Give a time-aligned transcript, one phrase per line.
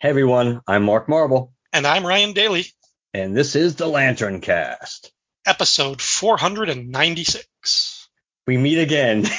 [0.00, 2.66] Hey everyone, I'm Mark Marble, And I'm Ryan Daly,
[3.12, 5.10] and this is the Lantern Cast.
[5.44, 8.08] episode 496.
[8.46, 9.24] We meet again.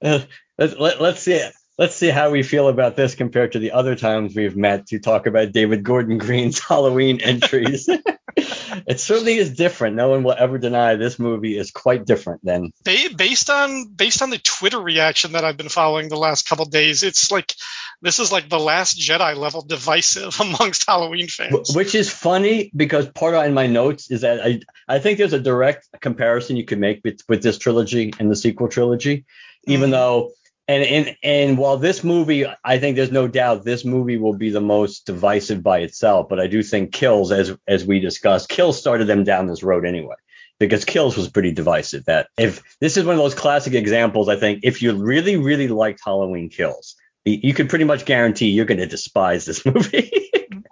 [0.00, 0.20] Uh,
[0.56, 1.42] let, let, let's see.
[1.78, 5.00] Let's see how we feel about this compared to the other times we've met to
[5.00, 7.88] talk about David Gordon Green's Halloween entries.
[8.36, 9.96] it certainly is different.
[9.96, 14.30] No one will ever deny this movie is quite different than based on based on
[14.30, 17.52] the Twitter reaction that I've been following the last couple days, it's like
[18.02, 21.74] this is like the last Jedi level divisive amongst Halloween fans.
[21.74, 25.32] Which is funny because part of in my notes is that I I think there's
[25.32, 29.24] a direct comparison you could make with, with this trilogy and the sequel trilogy,
[29.66, 29.92] even Mhm.
[29.92, 30.30] though
[30.68, 34.50] and, and and while this movie I think there's no doubt this movie will be
[34.50, 38.78] the most divisive by itself, but I do think Kills as as we discussed, Kills
[38.78, 40.16] started them down this road anyway.
[40.58, 42.06] Because Kills was pretty divisive.
[42.06, 45.68] That if this is one of those classic examples, I think if you really, really
[45.68, 46.96] liked Halloween Kills,
[47.26, 50.10] you you could pretty much guarantee you're going to despise this movie.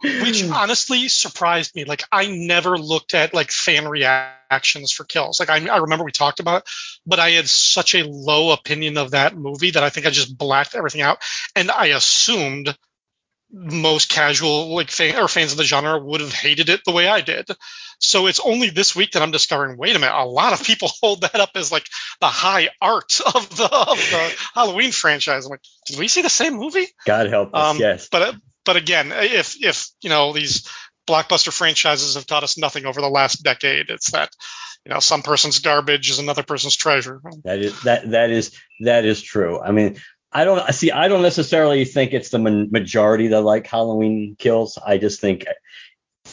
[0.02, 0.52] Which hmm.
[0.52, 1.84] honestly surprised me.
[1.84, 5.40] Like I never looked at like fan reactions for kills.
[5.40, 6.70] Like I, I remember we talked about it,
[7.06, 10.36] but I had such a low opinion of that movie that I think I just
[10.36, 11.18] blacked everything out.
[11.56, 12.76] And I assumed
[13.54, 17.06] most casual like fan or fans of the genre would have hated it the way
[17.06, 17.48] I did.
[18.00, 20.88] So it's only this week that I'm discovering, wait a minute, a lot of people
[21.00, 21.86] hold that up as like
[22.20, 25.44] the high art of the of the Halloween franchise.
[25.44, 26.86] I'm like, did we see the same movie?
[27.06, 28.08] God help us, Um, yes.
[28.10, 30.68] But but again, if if you know these
[31.06, 34.30] blockbuster franchises have taught us nothing over the last decade, it's that
[34.84, 37.20] you know some person's garbage is another person's treasure.
[37.44, 39.60] That is that that is that is true.
[39.60, 39.98] I mean,
[40.34, 40.90] I don't see.
[40.90, 44.76] I don't necessarily think it's the majority that like Halloween Kills.
[44.84, 45.46] I just think,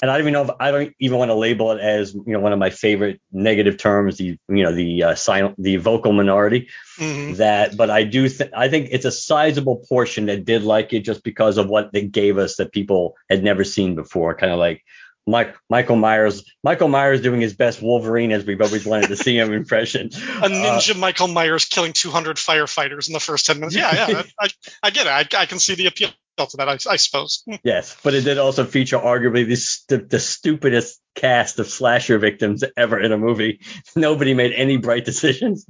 [0.02, 2.24] and I don't even know if I don't even want to label it as you
[2.34, 4.18] know one of my favorite negative terms.
[4.18, 7.38] The you know the uh, silent the vocal minority Mhm.
[7.38, 11.02] that, but I do think I think it's a sizable portion that did like it
[11.02, 14.34] just because of what they gave us that people had never seen before.
[14.36, 14.84] Kind of like.
[15.28, 19.38] Mike, Michael Myers, Michael Myers doing his best Wolverine as we've always wanted to see
[19.38, 20.08] him impression.
[20.08, 23.76] A ninja Michael Myers killing 200 firefighters in the first 10 minutes.
[23.76, 24.50] Yeah, yeah, I,
[24.82, 25.36] I get it.
[25.36, 26.68] I, I can see the appeal to that.
[26.68, 27.44] I, I suppose.
[27.64, 32.64] Yes, but it did also feature arguably the, stu- the stupidest cast of slasher victims
[32.76, 33.62] ever in a movie.
[33.96, 35.68] Nobody made any bright decisions.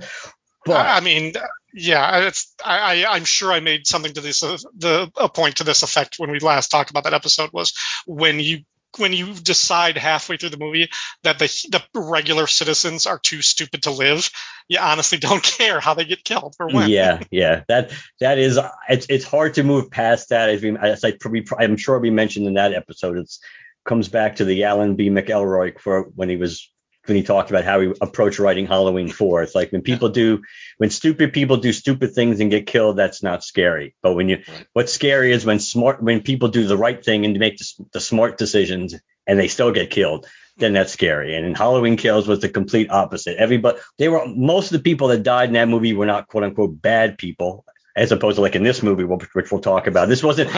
[0.65, 1.33] But I, mean,
[1.73, 2.53] yeah, it's.
[2.63, 5.81] I, I I'm sure I made something to this uh, the a point to this
[5.81, 7.73] effect when we last talked about that episode was
[8.05, 8.59] when you
[8.97, 10.89] when you decide halfway through the movie
[11.23, 14.29] that the the regular citizens are too stupid to live,
[14.67, 16.89] you honestly don't care how they get killed or when.
[16.89, 18.59] yeah, yeah, that that is
[18.89, 20.49] it's it's hard to move past that.
[20.49, 23.39] As, we, as I probably I'm sure we mentioned in that episode, it's
[23.85, 25.09] comes back to the Alan B.
[25.09, 26.71] McElroy for when he was
[27.05, 29.43] when he talked about how he approached writing Halloween 4.
[29.43, 30.41] It's like when people do
[30.77, 33.95] when stupid people do stupid things and get killed, that's not scary.
[34.03, 34.65] But when you Right.
[34.73, 37.99] what's scary is when smart when people do the right thing and make the, the
[37.99, 38.95] smart decisions
[39.27, 40.27] and they still get killed.
[40.57, 41.35] Then that's scary.
[41.35, 43.37] And in Halloween Kills was the complete opposite.
[43.37, 46.43] Everybody they were most of the people that died in that movie were not quote
[46.43, 47.65] unquote bad people.
[47.93, 50.07] As opposed to like in this movie, which which we'll talk about.
[50.07, 50.49] This wasn't.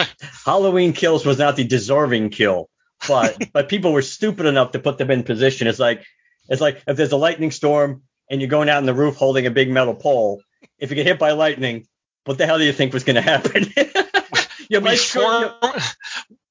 [0.45, 2.69] Halloween Kills was not the deserving kill,
[3.07, 5.67] but but people were stupid enough to put them in position.
[5.67, 6.05] It's like
[6.49, 9.45] it's like if there's a lightning storm and you're going out on the roof holding
[9.45, 10.41] a big metal pole.
[10.79, 11.87] If you get hit by lightning,
[12.25, 13.65] what the hell do you think was going to happen?
[14.69, 15.51] you We, form,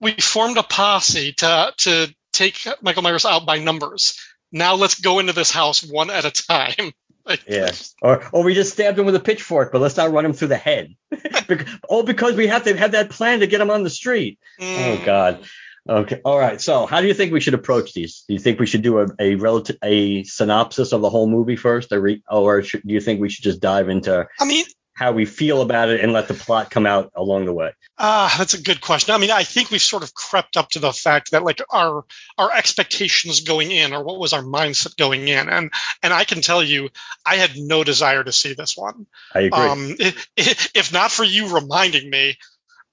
[0.00, 4.18] we formed a posse to to take Michael Myers out by numbers.
[4.50, 6.92] Now let's go into this house one at a time.
[7.24, 7.70] Like, Yeah.
[8.02, 10.48] Or or we just stabbed him with a pitchfork, but let's not run him through
[10.48, 10.96] the head.
[11.46, 14.40] Bec- oh, because we have to have that plan to get him on the street.
[14.60, 15.44] Oh mm, God.
[15.88, 16.20] Okay.
[16.25, 16.61] All right.
[16.61, 18.25] So, how do you think we should approach these?
[18.29, 21.56] Do you think we should do a, a relative a synopsis of the whole movie
[21.56, 24.26] first, or, re, or should, do you think we should just dive into?
[24.38, 24.64] I mean,
[24.94, 27.73] how we feel about it and let the plot come out along the way?
[27.99, 29.12] Ah, uh, that's a good question.
[29.14, 32.05] I mean, I think we've sort of crept up to the fact that like our
[32.38, 36.43] our expectations going in, or what was our mindset going in, and and I can
[36.43, 36.90] tell you,
[37.26, 39.06] I had no desire to see this one.
[39.35, 39.58] I agree.
[39.58, 39.96] Um,
[40.37, 42.37] if not for you reminding me,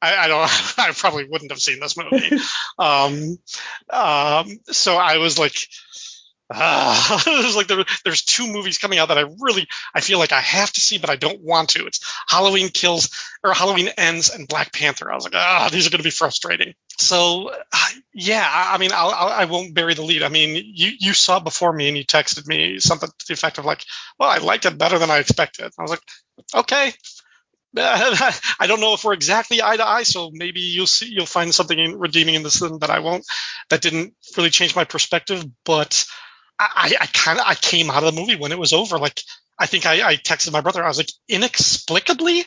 [0.01, 0.49] I, I, don't.
[0.79, 2.37] I probably wouldn't have seen this movie.
[2.77, 3.37] um,
[3.89, 5.55] um, so I was like,
[6.53, 10.31] uh, there's like there, there's two movies coming out that I really I feel like
[10.31, 11.85] I have to see, but I don't want to.
[11.85, 13.11] It's Halloween Kills
[13.43, 15.11] or Halloween Ends and Black Panther.
[15.11, 16.73] I was like, ah, oh, these are going to be frustrating.
[16.97, 20.23] So uh, yeah, I, I mean, I'll, I'll, I will not bury the lead.
[20.23, 23.59] I mean, you you saw before me and you texted me something to the effect
[23.59, 23.85] of like,
[24.17, 25.71] well, I liked it better than I expected.
[25.77, 26.01] I was like,
[26.55, 26.93] okay,
[27.77, 31.53] I don't know if we're exactly eye to eye, so maybe you'll see you'll find
[31.53, 33.25] something redeeming in this that I won't.
[33.69, 36.05] That didn't really change my perspective, but
[36.59, 38.97] I, I kind of I came out of the movie when it was over.
[38.97, 39.21] Like
[39.57, 40.83] I think I, I texted my brother.
[40.83, 42.43] I was like, inexplicably,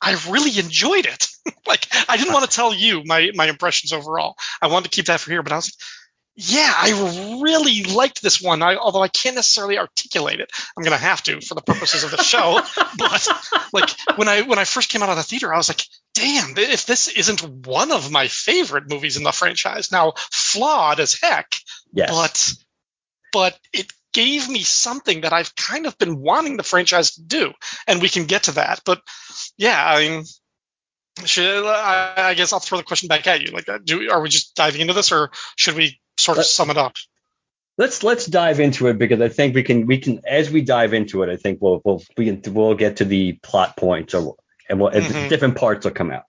[0.00, 1.26] I really enjoyed it.
[1.66, 4.36] like I didn't want to tell you my my impressions overall.
[4.62, 5.86] I wanted to keep that for here, but I was like,
[6.36, 8.62] yeah, I really liked this one.
[8.62, 12.12] I, although I can't necessarily articulate it, I'm gonna have to for the purposes of
[12.12, 12.60] the show.
[12.98, 13.28] but
[13.72, 15.84] like when I when I first came out of the theater, I was like,
[16.14, 21.18] damn, if this isn't one of my favorite movies in the franchise, now flawed as
[21.20, 21.56] heck,
[21.92, 22.10] yes.
[22.10, 22.52] but
[23.32, 27.52] but it gave me something that I've kind of been wanting the franchise to do,
[27.86, 28.82] and we can get to that.
[28.84, 29.02] But
[29.56, 30.24] yeah, I mean,
[31.24, 33.52] should, I, I guess I'll throw the question back at you.
[33.52, 36.70] Like, uh, do are we just diving into this, or should we sort of sum
[36.70, 36.94] it up?
[37.78, 40.92] Let's let's dive into it because I think we can we can as we dive
[40.92, 44.36] into it, I think we'll we'll we can, we'll get to the plot points or
[44.68, 45.28] and we'll, mm-hmm.
[45.28, 46.24] different parts will come out.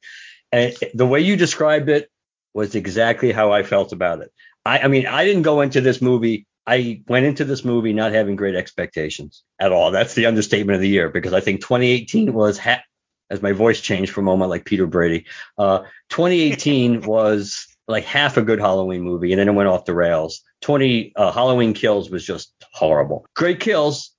[0.51, 2.09] And the way you described it
[2.53, 4.31] was exactly how I felt about it.
[4.65, 6.45] I, I mean, I didn't go into this movie.
[6.67, 9.91] I went into this movie not having great expectations at all.
[9.91, 12.83] That's the understatement of the year because I think 2018 was ha-
[13.29, 15.25] as my voice changed for a moment, like Peter Brady.
[15.57, 15.79] Uh,
[16.09, 20.41] 2018 was like half a good Halloween movie, and then it went off the rails.
[20.61, 23.25] 20 uh, Halloween Kills was just horrible.
[23.35, 24.11] Great kills,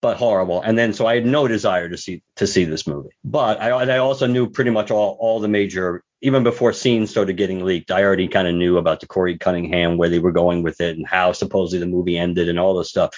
[0.00, 0.60] but horrible.
[0.62, 3.10] And then so I had no desire to see to see this movie.
[3.24, 7.36] But I, I also knew pretty much all all the major even before scenes started
[7.36, 7.90] getting leaked.
[7.90, 10.96] I already kind of knew about the Corey Cunningham where they were going with it
[10.96, 13.14] and how supposedly the movie ended and all this stuff.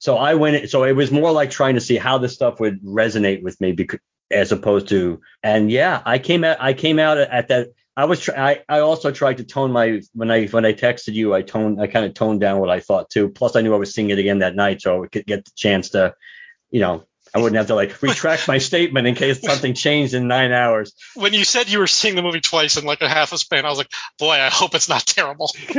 [0.00, 0.68] So I went.
[0.70, 3.72] So it was more like trying to see how this stuff would resonate with me,
[3.72, 4.00] because,
[4.30, 5.20] as opposed to.
[5.42, 6.56] And yeah, I came out.
[6.58, 8.36] I came out at that I was try-
[8.68, 11.80] I, I also tried to tone my when I when I texted you I toned
[11.80, 13.28] I kind of toned down what I thought too.
[13.28, 15.50] Plus I knew I was seeing it again that night, so I could get the
[15.56, 16.14] chance to,
[16.70, 17.04] you know,
[17.34, 20.94] I wouldn't have to like retract my statement in case something changed in nine hours.
[21.14, 23.64] When you said you were seeing the movie twice in like a half a span,
[23.64, 25.52] I was like, boy, I hope it's not terrible.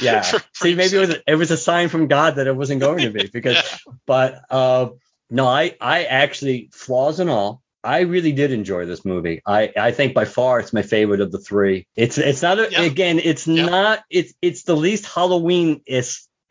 [0.00, 0.22] yeah.
[0.22, 2.80] For, for See, maybe it was it was a sign from God that it wasn't
[2.80, 3.92] going to be because, yeah.
[4.06, 4.88] but uh,
[5.30, 9.42] no, I I actually flaws and all, I really did enjoy this movie.
[9.46, 11.86] I, I think by far it's my favorite of the three.
[11.94, 12.82] It's it's not a, yeah.
[12.82, 13.66] again it's yeah.
[13.66, 15.82] not it's it's the least Halloween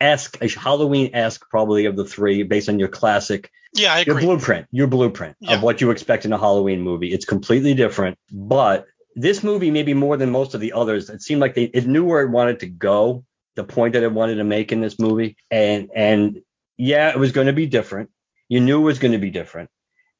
[0.00, 4.14] esque Halloween esque probably of the three based on your classic yeah I agree.
[4.14, 5.56] your blueprint your blueprint yeah.
[5.56, 7.12] of what you expect in a Halloween movie.
[7.12, 11.10] It's completely different, but this movie maybe more than most of the others.
[11.10, 13.24] It seemed like they it knew where it wanted to go,
[13.56, 16.40] the point that it wanted to make in this movie, and and
[16.76, 18.10] yeah, it was going to be different.
[18.48, 19.70] You knew it was going to be different,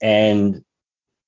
[0.02, 0.64] and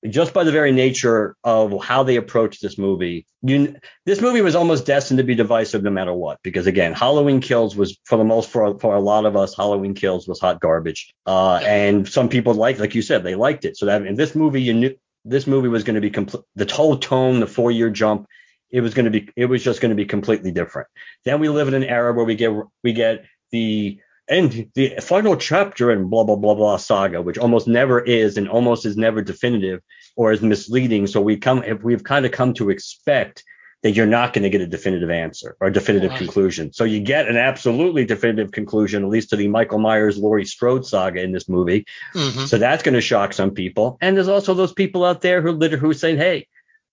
[0.09, 4.55] just by the very nature of how they approached this movie, you, this movie was
[4.55, 6.39] almost destined to be divisive no matter what.
[6.43, 9.95] Because again, Halloween Kills was for the most for for a lot of us, Halloween
[9.95, 11.13] Kills was hot garbage.
[11.27, 13.77] Uh, and some people liked, like you said, they liked it.
[13.77, 16.45] So that in this movie, you knew this movie was going to be complete.
[16.55, 18.27] The whole tone, the four year jump,
[18.71, 20.89] it was going to be, it was just going to be completely different.
[21.25, 22.53] Then we live in an era where we get
[22.85, 27.67] we get the and the final chapter in blah blah blah blah saga, which almost
[27.67, 29.81] never is and almost is never definitive
[30.17, 31.07] or is misleading.
[31.07, 33.45] So we come if we've kind of come to expect
[33.83, 36.19] that you're not going to get a definitive answer or a definitive right.
[36.19, 36.73] conclusion.
[36.73, 40.85] So you get an absolutely definitive conclusion, at least to the Michael Myers Laurie Strode
[40.85, 41.87] saga in this movie.
[42.13, 42.47] Mm-hmm.
[42.47, 43.97] So that's going to shock some people.
[44.01, 46.49] And there's also those people out there who literally who saying, hey,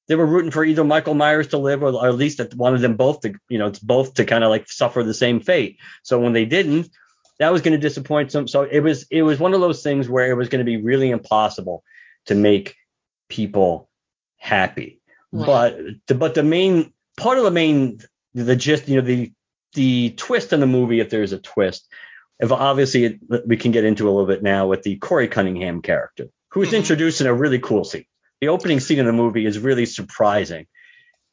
[0.08, 2.96] they were rooting for either Michael Myers to live or, or at least wanted them
[2.96, 5.80] both to, you know, it's both to kind of like suffer the same fate.
[6.04, 6.90] So when they didn't,
[7.40, 8.48] that was going to disappoint some.
[8.48, 10.82] So it was it was one of those things where it was going to be
[10.82, 11.84] really impossible
[12.28, 12.76] to make
[13.30, 13.90] people
[14.38, 15.02] happy.
[15.32, 15.46] Right.
[15.46, 15.78] But
[16.08, 18.00] the, but the main part of the main
[18.34, 19.32] the gist you know the
[19.74, 21.88] the twist in the movie if there's a twist
[22.40, 25.82] if obviously it, we can get into a little bit now with the Corey Cunningham
[25.82, 26.78] character who's mm-hmm.
[26.78, 28.06] introduced in a really cool scene.
[28.42, 30.68] The opening scene in the movie is really surprising.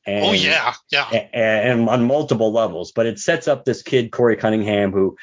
[0.04, 2.90] And, oh yeah, yeah, and, and on multiple levels.
[2.92, 5.16] But it sets up this kid Corey Cunningham who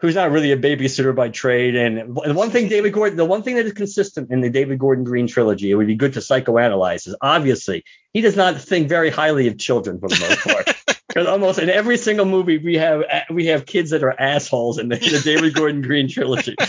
[0.00, 1.76] who's not really a babysitter by trade.
[1.76, 4.78] And the one thing David Gordon, the one thing that is consistent in the David
[4.78, 8.88] Gordon Green trilogy, it would be good to psychoanalyze is obviously he does not think
[8.88, 10.76] very highly of children for the most part.
[11.10, 14.88] Because almost in every single movie we have we have kids that are assholes in
[14.88, 16.54] the, the David Gordon Green trilogy.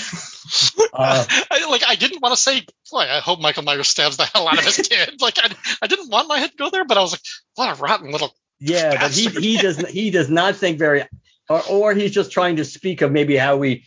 [0.93, 2.61] Uh, I, like I didn't want to say,
[2.91, 5.21] boy, I hope Michael Myers stabs the hell out of his kid.
[5.21, 5.49] like I,
[5.81, 7.21] I didn't want my head to go there, but I was like,
[7.55, 8.35] what a rotten little.
[8.59, 11.05] Yeah, but he he does he does not think very
[11.51, 13.85] or, or he's just trying to speak of maybe how we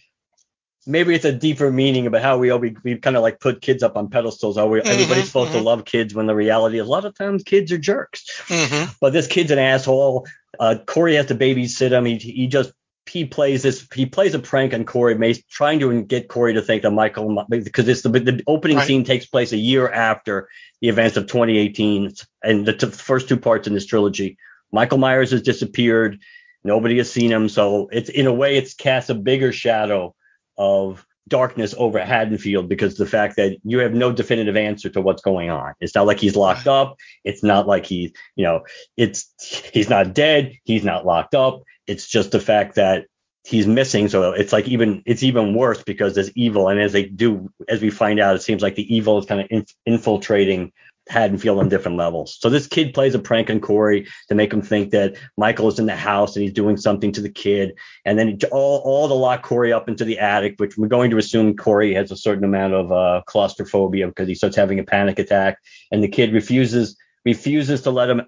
[0.87, 3.83] maybe it's a deeper meaning about how we we, we kind of like put kids
[3.83, 4.59] up on pedestals.
[4.59, 5.59] Are we, mm-hmm, everybody's supposed mm-hmm.
[5.59, 8.25] to love kids when the reality is a lot of times kids are jerks.
[8.47, 8.93] Mm-hmm.
[9.01, 10.27] But this kid's an asshole.
[10.59, 12.05] Uh, Corey has to babysit him.
[12.05, 12.73] He he just
[13.07, 16.63] he plays this he plays a prank on Corey Mace, trying to get Corey to
[16.63, 18.87] think that Michael because it's the the opening right.
[18.87, 20.49] scene takes place a year after
[20.81, 24.39] the events of 2018 and the t- first two parts in this trilogy.
[24.73, 26.19] Michael Myers has disappeared.
[26.65, 30.15] Nobody has seen him, so it's in a way it's cast a bigger shadow
[30.57, 35.23] of darkness over Haddonfield because the fact that you have no definitive answer to what's
[35.23, 35.75] going on.
[35.81, 36.97] It's not like he's locked up.
[37.25, 38.63] It's not like he's, you know,
[38.97, 39.33] it's
[39.73, 40.53] he's not dead.
[40.65, 41.63] He's not locked up.
[41.87, 43.07] It's just the fact that
[43.45, 44.09] he's missing.
[44.09, 47.81] So it's like even it's even worse because there's evil, and as they do, as
[47.81, 50.73] we find out, it seems like the evil is kind of inf- infiltrating
[51.09, 52.39] Haddonfield on different levels.
[52.41, 55.79] So this kid plays a prank on Corey to make him think that Michael is
[55.79, 57.75] in the house and he's doing something to the kid.
[58.05, 61.19] And then all, all to lock Corey up into the attic, which we're going to
[61.19, 65.19] assume Corey has a certain amount of uh, claustrophobia because he starts having a panic
[65.19, 65.59] attack.
[65.93, 68.23] And the kid refuses refuses to let him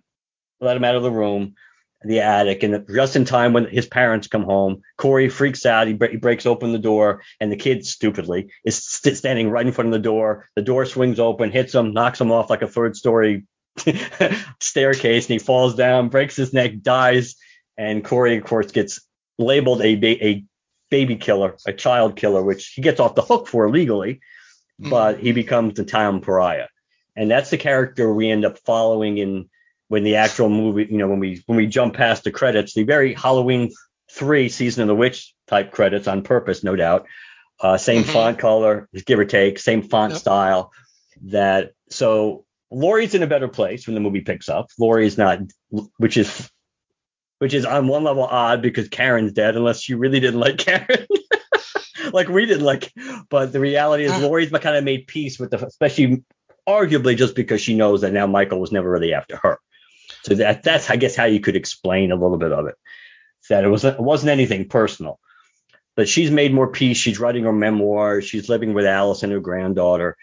[0.61, 1.55] let him out of the room
[2.05, 5.87] the attic, and just in time when his parents come home, Corey freaks out.
[5.87, 9.67] He, bre- he breaks open the door, and the kid stupidly is st- standing right
[9.67, 10.49] in front of the door.
[10.57, 13.45] The door swings open, hits him, knocks him off like a third story
[14.61, 17.37] staircase, and he falls down, breaks his neck, dies.
[17.79, 19.01] And Corey, of course, gets
[19.39, 20.45] labeled a, ba- a
[20.91, 24.21] baby killer, a child killer, which he gets off the hook for legally,
[24.81, 24.91] mm.
[24.91, 26.69] but he becomes the town pariah.
[27.17, 29.49] And that's the character we end up following in
[29.89, 32.83] when the actual movie, you know, when we when we jump past the credits, the
[32.85, 33.73] very Halloween
[34.11, 37.07] three season of the witch type credits on purpose, no doubt.
[37.61, 38.13] Uh, same mm-hmm.
[38.13, 40.21] font color, give or take, same font yep.
[40.21, 40.73] style.
[41.23, 44.69] That so Laurie's in a better place when the movie picks up.
[44.79, 45.41] Laurie's not,
[45.97, 46.51] which is
[47.39, 51.07] which is on one level odd because Karen's dead, unless you really didn't like Karen.
[52.13, 52.93] like we didn't like,
[53.31, 56.23] but the reality is Laurie's kind of made peace with the, especially
[56.69, 59.59] arguably just because she knows that now Michael was never really after her.
[60.27, 62.75] So that that's I guess how you could explain a little bit of it.
[63.49, 65.21] That it wasn't it wasn't anything personal.
[65.95, 66.99] But she's made more peace.
[66.99, 68.21] She's writing her memoir.
[68.21, 70.17] She's living with Alice and her granddaughter.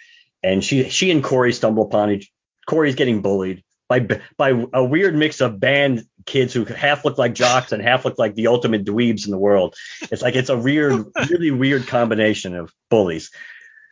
[0.44, 2.32] And she she and Corey stumble upon each
[2.68, 4.02] Corey's getting bullied by
[4.38, 8.20] by a weird mix of band kids who half look like jocks and half look
[8.20, 9.74] like the ultimate dweebs in the world.
[10.12, 13.32] It's like it's a weird, really weird combination of bullies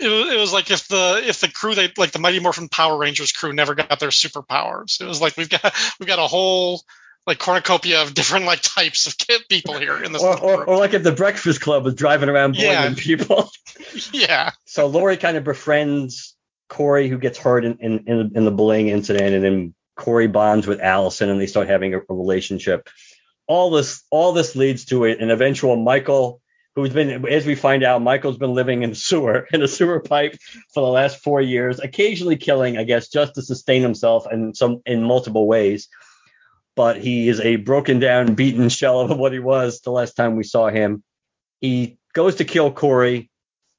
[0.02, 2.70] it was, it was like if the if the crew they like the Mighty Morphin
[2.70, 5.00] Power Rangers crew never got their superpowers.
[5.00, 6.82] It was like we've got we've got a whole
[7.28, 9.16] like cornucopia of different like types of
[9.48, 10.24] people here in this.
[10.24, 12.94] Or, or, or, like if the Breakfast Club was driving around bullying yeah.
[12.98, 13.52] people.
[14.12, 14.52] yeah.
[14.66, 16.36] So Laurie kind of befriends
[16.68, 20.66] Corey, who gets hurt in, in, in, in the bullying incident, and then Corey bonds
[20.66, 22.90] with Allyson, and they start having a, a relationship.
[23.46, 26.41] All this all this leads to an eventual Michael
[26.76, 30.00] who's been, as we find out, Michael's been living in a sewer, in a sewer
[30.00, 30.38] pipe
[30.74, 34.82] for the last four years, occasionally killing, I guess, just to sustain himself in some
[34.86, 35.88] in multiple ways.
[36.76, 40.38] But he is a broken down, beaten shell of what he was the last time
[40.38, 41.04] we saw him.
[41.60, 43.30] He goes to kill Corey.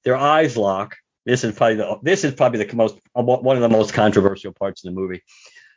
[0.05, 0.97] Their eyes lock.
[1.25, 4.85] This is probably the this is probably the most one of the most controversial parts
[4.85, 5.23] of the movie.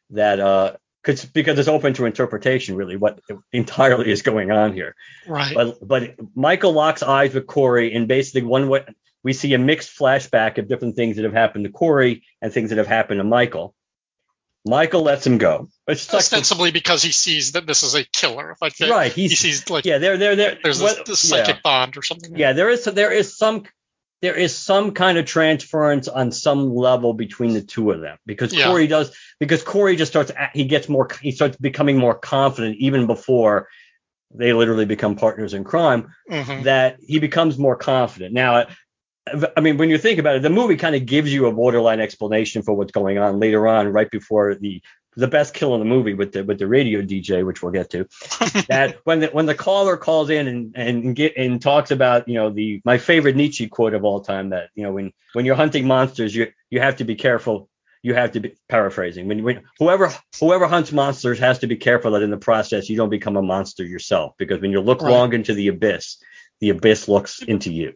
[0.10, 3.19] That uh, because because it's open to interpretation really what
[3.51, 4.95] entirely is going on here.
[5.27, 5.53] Right.
[5.53, 8.85] But but Michael locks eyes with Corey and basically one way
[9.24, 12.69] we see a mixed flashback of different things that have happened to Corey and things
[12.69, 13.75] that have happened to Michael.
[14.67, 15.67] Michael lets him go.
[15.88, 18.55] Ostensibly because he sees that this is a killer.
[18.59, 20.57] Like right, he sees like yeah, there there there.
[20.63, 21.62] There's what, this, psychic yeah.
[21.63, 22.35] bond or something.
[22.35, 23.65] Yeah, there is there is some
[24.25, 28.51] there is some kind of transference on some level between the two of them because
[28.51, 28.65] yeah.
[28.65, 33.05] Corey does because Corey just starts he gets more he starts becoming more confident even
[33.05, 33.67] before
[34.34, 36.63] they literally become partners in crime mm-hmm.
[36.63, 38.34] that he becomes more confident.
[38.34, 38.65] Now
[39.55, 42.00] I mean when you think about it the movie kind of gives you a borderline
[42.00, 44.82] explanation for what's going on later on right before the
[45.15, 47.89] the best kill in the movie with the with the radio DJ, which we'll get
[47.91, 48.07] to.
[48.67, 52.36] that when the when the caller calls in and and get and talks about you
[52.36, 55.55] know the my favorite Nietzsche quote of all time that you know when when you're
[55.55, 57.69] hunting monsters you you have to be careful.
[58.01, 62.12] You have to be paraphrasing when, when whoever whoever hunts monsters has to be careful
[62.12, 65.10] that in the process you don't become a monster yourself because when you look right.
[65.10, 66.17] long into the abyss,
[66.60, 67.95] the abyss looks into you.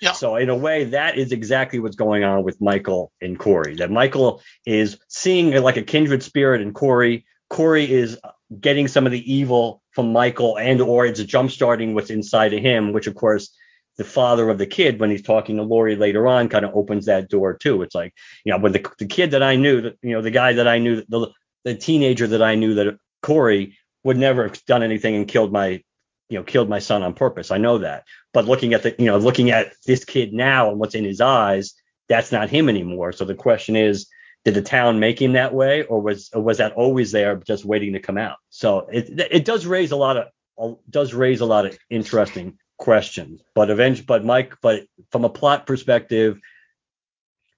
[0.00, 0.12] Yeah.
[0.12, 3.76] So in a way, that is exactly what's going on with Michael and Corey.
[3.76, 7.24] That Michael is seeing like a kindred spirit in Corey.
[7.48, 8.18] Corey is
[8.60, 12.60] getting some of the evil from Michael, and or it's jump starting what's inside of
[12.60, 13.56] him, which of course
[13.96, 17.06] the father of the kid, when he's talking to Laurie later on, kind of opens
[17.06, 17.80] that door too.
[17.82, 18.12] It's like,
[18.44, 20.68] you know, when the, the kid that I knew, that you know, the guy that
[20.68, 21.30] I knew, the
[21.64, 25.82] the teenager that I knew that Corey would never have done anything and killed my
[26.28, 27.50] you know killed my son on purpose.
[27.50, 28.04] I know that.
[28.32, 31.20] But looking at the you know looking at this kid now and what's in his
[31.20, 31.74] eyes
[32.08, 33.12] that's not him anymore.
[33.12, 34.06] So the question is
[34.44, 37.64] did the town make him that way or was or was that always there just
[37.64, 38.36] waiting to come out?
[38.50, 43.42] So it it does raise a lot of does raise a lot of interesting questions.
[43.54, 46.38] But eventually but mike but from a plot perspective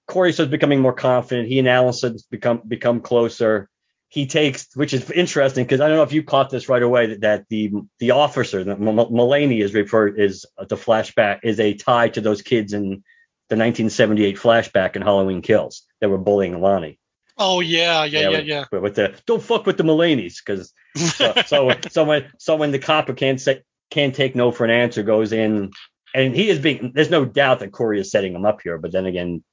[0.07, 1.47] corey starts becoming more confident.
[1.47, 3.69] He and allyson become become closer
[4.09, 7.05] he takes, which is interesting because I don't know if you caught this right away
[7.07, 11.59] that, that the the officer, that M- Mulaney is referred is uh, the flashback is
[11.59, 13.03] a tie to those kids in
[13.49, 16.99] the 1978 flashback in Halloween Kills that were bullying Lonnie.
[17.37, 18.65] Oh yeah, yeah, yeah, yeah.
[18.71, 22.71] With, with the don't fuck with the Mulaney's because so, so so when so when
[22.71, 23.61] the cop who can't say
[23.91, 25.71] can't take no for an answer goes in
[26.15, 28.91] and he is being there's no doubt that Corey is setting him up here, but
[28.91, 29.43] then again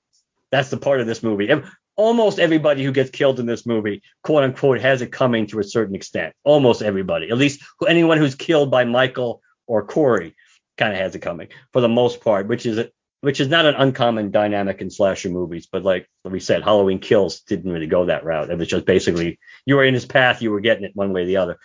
[0.51, 1.51] that's the part of this movie
[1.97, 5.65] almost everybody who gets killed in this movie, quote unquote, has it coming to a
[5.65, 6.35] certain extent.
[6.45, 10.35] Almost everybody, at least anyone who's killed by Michael or Corey,
[10.77, 12.87] kind of has it coming for the most part, which is
[13.23, 15.67] which is not an uncommon dynamic in slasher movies.
[15.67, 18.51] But like we said, Halloween Kills didn't really go that route.
[18.51, 21.23] It was just basically you were in his path, you were getting it one way
[21.23, 21.59] or the other.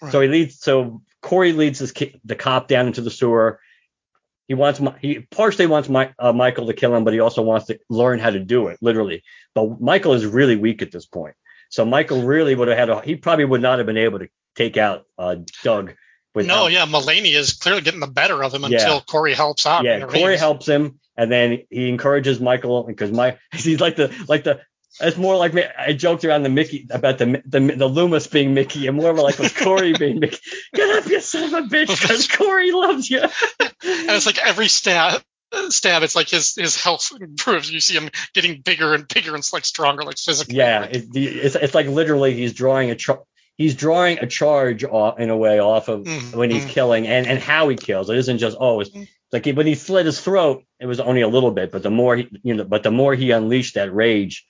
[0.00, 0.12] Right.
[0.12, 0.60] So he leads.
[0.60, 1.92] So Corey leads this,
[2.24, 3.60] the cop down into the sewer.
[4.48, 7.66] He wants he partially wants my, uh, Michael to kill him, but he also wants
[7.66, 9.24] to learn how to do it, literally.
[9.54, 11.34] But Michael is really weak at this point,
[11.68, 14.28] so Michael really would have had a, he probably would not have been able to
[14.54, 15.94] take out uh, Doug.
[16.34, 19.00] Without, no, yeah, Mulaney is clearly getting the better of him until.
[19.00, 19.84] Corey helps out.
[19.84, 24.44] Yeah, Corey helps him, and then he encourages Michael because my he's like the like
[24.44, 24.60] the
[25.00, 28.86] it's more like I joked around the Mickey about the the, the Loomis being Mickey,
[28.86, 30.38] and more of like with Corey being Mickey.
[30.74, 33.20] Get up, you son of a bitch, because Corey loves you.
[33.20, 33.30] and
[33.82, 35.22] it's like every stab,
[35.68, 37.70] stab, it's like his his health improves.
[37.70, 40.56] You see him getting bigger and bigger and like stronger, like physically.
[40.56, 42.96] Yeah, it, it's it's like literally he's drawing a
[43.56, 46.38] he's drawing a charge off in a way off of mm-hmm.
[46.38, 46.70] when he's mm-hmm.
[46.70, 48.08] killing and and how he kills.
[48.08, 49.04] It isn't just oh, it's mm-hmm.
[49.32, 51.90] like he, when he slit his throat, it was only a little bit, but the
[51.90, 54.46] more he, you know, but the more he unleashed that rage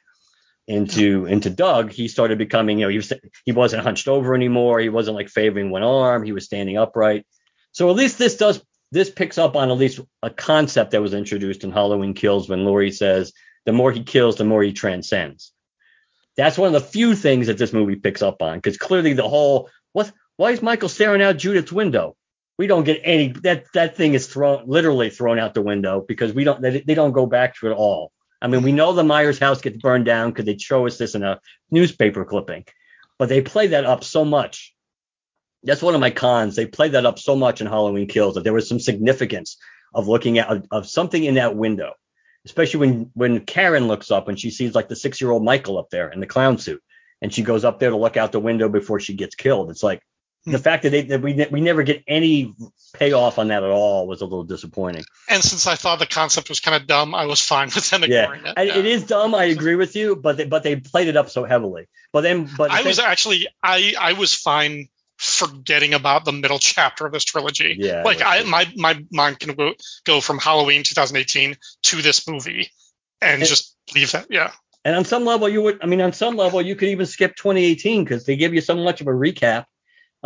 [0.66, 3.12] into into Doug, he started becoming, you know, he was
[3.44, 4.80] he wasn't hunched over anymore.
[4.80, 6.24] He wasn't like favoring one arm.
[6.24, 7.26] He was standing upright.
[7.72, 11.14] So at least this does this picks up on at least a concept that was
[11.14, 13.32] introduced in Halloween Kills when Laurie says
[13.64, 15.52] the more he kills, the more he transcends.
[16.36, 19.28] That's one of the few things that this movie picks up on because clearly the
[19.28, 22.16] whole what why is Michael staring out Judith's window?
[22.58, 26.32] We don't get any that that thing is thrown literally thrown out the window because
[26.32, 28.12] we don't they, they don't go back to it all.
[28.40, 31.14] I mean, we know the Myers house gets burned down because they show us this
[31.14, 32.64] in a newspaper clipping,
[33.18, 34.74] but they play that up so much.
[35.62, 36.54] That's one of my cons.
[36.54, 39.56] They play that up so much in Halloween Kills that there was some significance
[39.94, 41.94] of looking at of something in that window,
[42.44, 45.78] especially when when Karen looks up and she sees like the six year old Michael
[45.78, 46.82] up there in the clown suit,
[47.22, 49.70] and she goes up there to look out the window before she gets killed.
[49.70, 50.02] It's like
[50.46, 50.62] the hmm.
[50.62, 52.54] fact that, they, that we we never get any
[52.94, 55.04] payoff on that at all was a little disappointing.
[55.28, 58.04] And since I thought the concept was kind of dumb, I was fine with them
[58.04, 58.54] ignoring yeah.
[58.56, 58.66] it.
[58.68, 58.76] Yeah.
[58.76, 59.34] It is dumb.
[59.34, 61.88] I agree with you, but they, but they played it up so heavily.
[62.12, 67.06] But then, but I was actually I I was fine forgetting about the middle chapter
[67.06, 67.76] of this trilogy.
[67.78, 68.02] Yeah.
[68.04, 72.70] Like I my my mind can go, go from Halloween 2018 to this movie
[73.20, 74.26] and, and just leave that.
[74.30, 74.52] Yeah.
[74.84, 75.80] And on some level, you would.
[75.82, 78.76] I mean, on some level, you could even skip 2018 because they give you so
[78.76, 79.64] much of a recap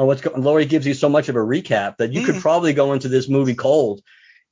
[0.01, 0.43] on what's going.
[0.43, 2.27] Laurie gives you so much of a recap that you mm.
[2.27, 4.01] could probably go into this movie cold,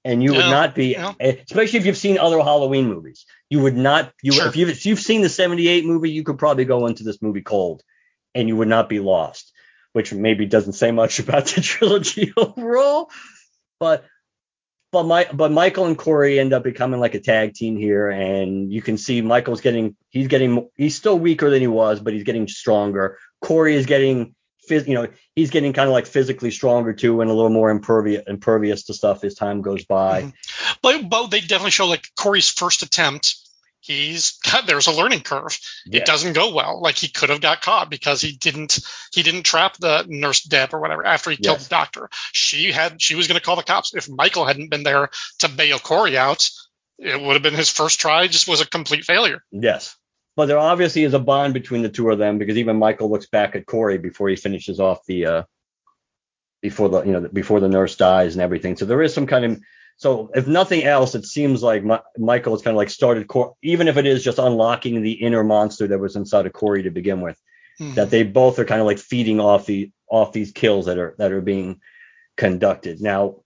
[0.04, 1.14] and you would not be, yeah.
[1.18, 3.24] especially if you've seen other Halloween movies.
[3.48, 4.12] You would not.
[4.22, 4.46] You sure.
[4.46, 7.40] if you've if you've seen the '78 movie, you could probably go into this movie
[7.40, 7.82] cold,
[8.34, 9.52] and you would not be lost.
[9.94, 13.10] Which maybe doesn't say much about the trilogy overall,
[13.80, 14.04] but
[14.92, 18.70] but my but Michael and Corey end up becoming like a tag team here, and
[18.70, 22.24] you can see Michael's getting he's getting he's still weaker than he was, but he's
[22.24, 23.16] getting stronger.
[23.40, 24.34] Corey is getting
[24.70, 28.22] you know, he's getting kind of like physically stronger too, and a little more impervious
[28.26, 30.22] impervious to stuff as time goes by.
[30.22, 30.74] Mm-hmm.
[30.82, 33.36] But but they definitely show like Corey's first attempt.
[33.80, 35.58] He's there's a learning curve.
[35.86, 36.00] Yeah.
[36.00, 36.80] It doesn't go well.
[36.80, 38.78] Like he could have got caught because he didn't
[39.12, 41.68] he didn't trap the nurse Deb or whatever after he killed yes.
[41.68, 42.08] the doctor.
[42.32, 45.48] She had she was going to call the cops if Michael hadn't been there to
[45.48, 46.48] bail Corey out.
[46.98, 48.26] It would have been his first try.
[48.26, 49.44] Just was a complete failure.
[49.52, 49.96] Yes.
[50.38, 53.26] But there obviously is a bond between the two of them because even Michael looks
[53.26, 55.42] back at Corey before he finishes off the uh,
[56.62, 58.76] before the you know before the nurse dies and everything.
[58.76, 59.60] So there is some kind of
[59.96, 63.56] so if nothing else, it seems like Ma- Michael has kind of like started, Cor-
[63.64, 66.90] even if it is just unlocking the inner monster that was inside of Corey to
[66.92, 67.36] begin with,
[67.80, 67.94] mm-hmm.
[67.94, 71.16] that they both are kind of like feeding off the off these kills that are
[71.18, 71.80] that are being
[72.36, 73.00] conducted.
[73.00, 73.38] Now,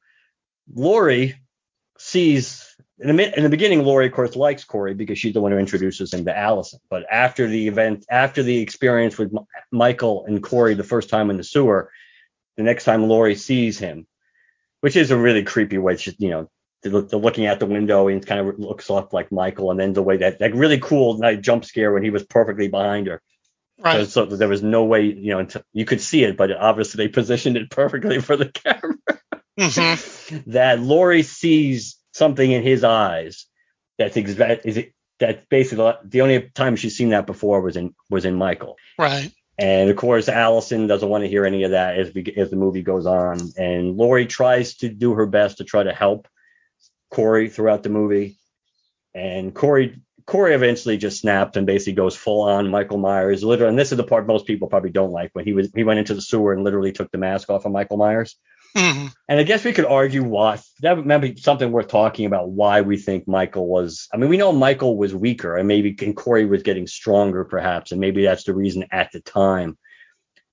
[0.74, 1.36] Laurie
[1.96, 2.71] sees
[3.02, 5.58] in the, in the beginning, Laurie of course likes Corey because she's the one who
[5.58, 6.80] introduces him to Allyson.
[6.88, 11.30] But after the event, after the experience with M- Michael and Corey the first time
[11.30, 11.90] in the sewer,
[12.56, 14.06] the next time Laurie sees him,
[14.80, 15.96] which is a really creepy way.
[15.96, 16.50] She, you know,
[16.82, 20.02] they're, looking out the window and kind of looks up like Michael, and then the
[20.02, 23.22] way that that really cool night jump scare when he was perfectly behind her.
[23.78, 24.06] Right.
[24.08, 27.08] So, so there was no way, you know, you could see it, but obviously they
[27.08, 28.96] positioned it perfectly for the camera.
[29.58, 30.50] Mm-hmm.
[30.52, 33.46] that Laurie sees something in his eyes
[33.98, 37.94] that's exact is it that's basically the only time she's seen that before was in
[38.10, 38.76] was in Michael.
[38.98, 39.30] Right.
[39.58, 42.56] And of course, Allyson doesn't want to hear any of that as, we, as the
[42.56, 43.38] movie goes on.
[43.56, 46.26] And Laurie tries to do her best to try to help
[47.10, 48.38] Corey throughout the movie.
[49.14, 53.44] And Corey Corey eventually just snapped and basically goes full on Michael Myers.
[53.44, 55.84] Literally, and this is the part most people probably don't like when he was he
[55.84, 58.36] went into the sewer and literally took the mask off of Michael Myers.
[58.76, 59.08] Mm-hmm.
[59.28, 62.80] And I guess we could argue why that might be something worth talking about why
[62.80, 64.08] we think Michael was.
[64.12, 67.92] I mean, we know Michael was weaker and maybe and Corey was getting stronger perhaps,
[67.92, 69.76] and maybe that's the reason at the time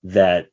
[0.03, 0.47] that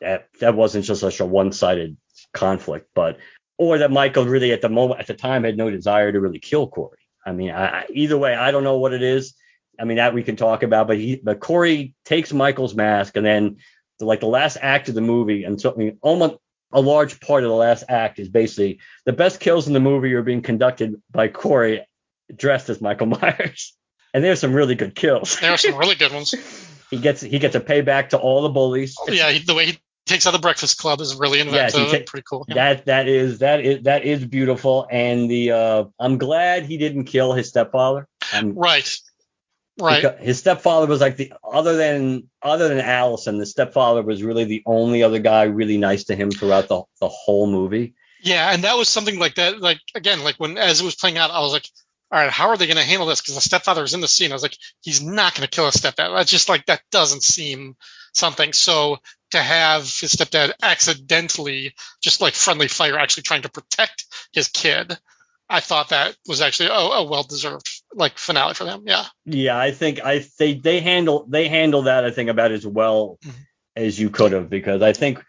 [0.00, 1.96] that, that wasn't just such a one-sided
[2.32, 3.18] conflict, but
[3.58, 6.40] or that Michael really at the moment at the time had no desire to really
[6.40, 6.98] kill Corey.
[7.24, 9.34] I mean, I, either way, I don't know what it is.
[9.78, 13.26] I mean, that we can talk about, but he but Corey takes Michael's mask and
[13.26, 13.56] then
[14.00, 16.36] like the last act of the movie and something almost
[16.72, 20.14] a large part of the last act is basically the best kills in the movie
[20.14, 21.86] are being conducted by Corey
[22.34, 23.74] dressed as Michael Myers.
[24.14, 25.38] And there's some really good kills.
[25.40, 26.34] There are some really good ones.
[26.90, 28.94] he gets he gets a payback to all the bullies.
[29.00, 31.80] Oh, yeah, the way he takes out the Breakfast Club is really inventive.
[31.80, 32.44] Yes, ta- pretty cool.
[32.48, 32.54] Yeah.
[32.54, 34.86] That that is that is that is beautiful.
[34.90, 38.06] And the uh, I'm glad he didn't kill his stepfather.
[38.32, 38.88] I'm, right.
[39.80, 40.18] Right.
[40.20, 44.62] His stepfather was like the other than other than Allyson, the stepfather was really the
[44.66, 47.94] only other guy really nice to him throughout the the whole movie.
[48.22, 49.60] Yeah, and that was something like that.
[49.60, 51.68] Like again, like when as it was playing out, I was like,
[52.10, 53.22] all right, how are they going to handle this?
[53.22, 54.30] Because the stepfather was in the scene.
[54.30, 56.14] I was like, he's not going to kill his stepdad.
[56.14, 57.76] That's just like that doesn't seem
[58.12, 58.52] something.
[58.52, 58.98] So
[59.30, 64.98] to have his stepdad accidentally just like friendly fire actually trying to protect his kid
[65.52, 68.84] I thought that was actually a, a well deserved like finale for them.
[68.86, 69.04] Yeah.
[69.24, 73.18] Yeah, I think I they they handle they handle that I think about as well
[73.24, 73.36] mm-hmm.
[73.76, 75.24] as you could have because I think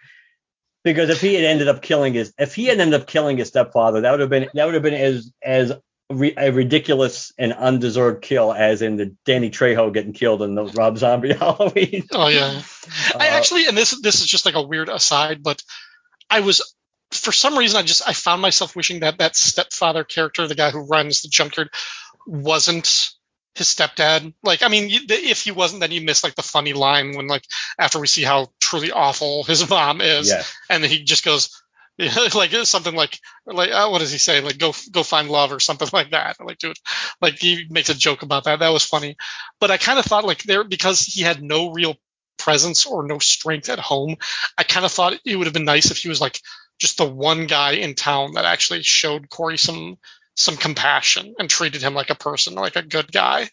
[0.83, 3.47] because if he had ended up killing his if he had ended up killing his
[3.49, 5.71] stepfather that would have been that would have been as as
[6.09, 10.97] a ridiculous and undeserved kill as in the Danny Trejo getting killed in the Rob
[10.97, 12.07] Zombie Halloween.
[12.11, 12.61] Oh yeah.
[13.15, 15.63] Uh, I actually and this this is just like a weird aside, but
[16.29, 16.75] I was
[17.13, 20.71] for some reason, I just I found myself wishing that that stepfather character, the guy
[20.71, 21.69] who runs the junkyard,
[22.25, 23.11] wasn't
[23.55, 24.33] his stepdad.
[24.43, 27.45] Like, I mean, if he wasn't, then you miss like the funny line when like
[27.77, 30.43] after we see how truly awful his mom is, yeah.
[30.69, 31.59] and then he just goes.
[32.33, 35.51] like it's something like like uh, what does he say like go go find love
[35.51, 36.75] or something like that like dude
[37.21, 39.15] like he makes a joke about that that was funny
[39.59, 41.95] but i kind of thought like there because he had no real
[42.39, 44.15] presence or no strength at home
[44.57, 46.39] i kind of thought it would have been nice if he was like
[46.79, 49.97] just the one guy in town that actually showed Corey some
[50.35, 53.49] some compassion and treated him like a person, like a good guy.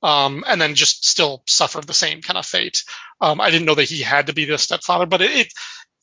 [0.00, 2.84] Um, and then just still suffered the same kind of fate.
[3.20, 5.52] Um, I didn't know that he had to be the stepfather, but it, it,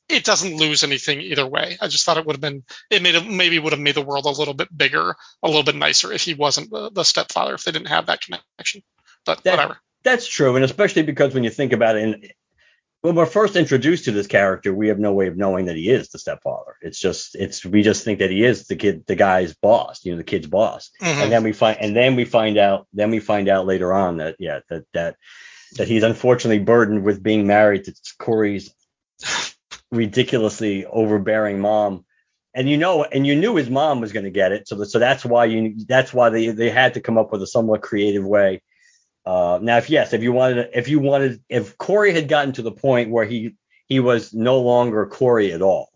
[0.10, 1.78] it doesn't lose anything either way.
[1.80, 4.02] I just thought it would have been it made it maybe would have made the
[4.02, 7.54] world a little bit bigger, a little bit nicer if he wasn't the, the stepfather,
[7.54, 8.84] if they didn't have that connection.
[9.26, 9.78] But that, whatever.
[10.04, 12.30] That's true, and especially because when you think about it, in,
[13.06, 15.92] when we're first introduced to this character, we have no way of knowing that he
[15.92, 16.76] is the stepfather.
[16.82, 20.12] It's just it's we just think that he is the kid, the guy's boss, you
[20.12, 20.90] know, the kid's boss.
[21.00, 21.22] Mm-hmm.
[21.22, 24.18] And then we find and then we find out then we find out later on
[24.18, 25.18] that yeah that that
[25.74, 28.74] that he's unfortunately burdened with being married to Corey's
[29.92, 32.06] ridiculously overbearing mom.
[32.56, 34.98] And you know, and you knew his mom was going to get it, so so
[34.98, 38.26] that's why you that's why they they had to come up with a somewhat creative
[38.26, 38.64] way
[39.26, 42.62] uh, now, if yes, if you wanted, if you wanted, if Corey had gotten to
[42.62, 43.56] the point where he
[43.88, 45.90] he was no longer Corey at all,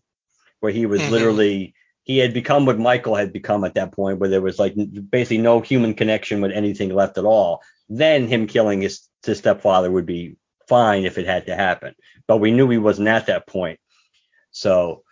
[0.59, 1.11] where he was mm-hmm.
[1.11, 1.73] literally
[2.09, 4.73] he had become what Michael had become at that point, where there was like
[5.11, 9.91] basically no human connection with anything left at all, then him killing his, his stepfather
[9.91, 10.35] would be
[10.67, 11.93] fine if it had to happen.
[12.27, 13.79] But we knew he wasn't at that point.
[14.49, 15.03] So,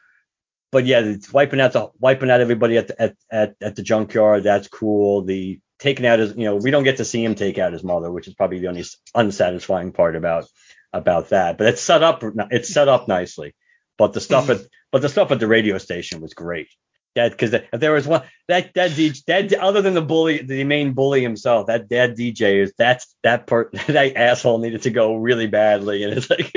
[0.72, 4.42] but yeah, wiping out the wiping out everybody at the, at, at at the junkyard.
[4.42, 5.22] That's cool.
[5.22, 7.84] The taking out his, you know, we don't get to see him take out his
[7.84, 10.46] mother, which is probably the only unsatisfying part about
[10.94, 11.58] about that.
[11.58, 13.54] But it's set up, it's set up nicely.
[13.98, 14.66] but the stuff at mm-hmm.
[14.92, 16.70] but the stuff at the radio station was great.
[17.16, 20.64] That because if there was one that that DJ that other than the bully the
[20.64, 25.16] main bully himself that that DJ is that's that part that asshole needed to go
[25.16, 26.52] really badly and it's like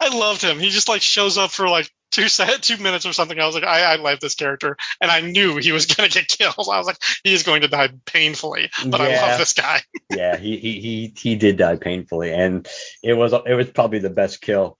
[0.00, 0.58] I loved him.
[0.58, 3.38] He just like shows up for like two set two minutes or something.
[3.38, 6.28] I was like, I, I like this character, and I knew he was gonna get
[6.28, 6.54] killed.
[6.58, 9.06] I was like, he is going to die painfully, but yeah.
[9.06, 9.80] I love this guy.
[10.10, 12.68] yeah, he, he he he did die painfully, and
[13.02, 14.78] it was it was probably the best kill,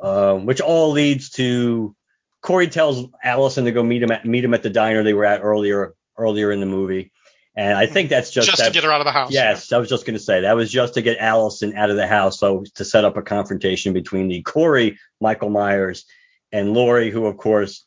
[0.00, 1.94] um, which all leads to
[2.42, 5.26] Corey tells Allyson to go meet him at meet him at the diner they were
[5.26, 7.12] at earlier earlier in the movie.
[7.56, 9.32] And I think that's just just that, to get her out of the house.
[9.32, 9.76] Yes, yeah.
[9.76, 12.06] I was just going to say that was just to get Allyson out of the
[12.06, 16.06] house, so to set up a confrontation between the Corey Michael Myers
[16.52, 17.84] and Laurie, who of course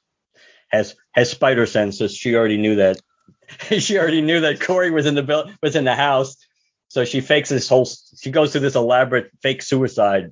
[0.69, 2.15] has has spider senses.
[2.15, 2.99] She already knew that.
[3.79, 6.37] she already knew that Corey was in the was in the house,
[6.87, 7.87] so she fakes this whole.
[8.19, 10.31] She goes through this elaborate fake suicide,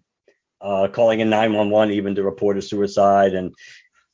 [0.61, 3.53] uh, calling in 911 even to report a suicide, and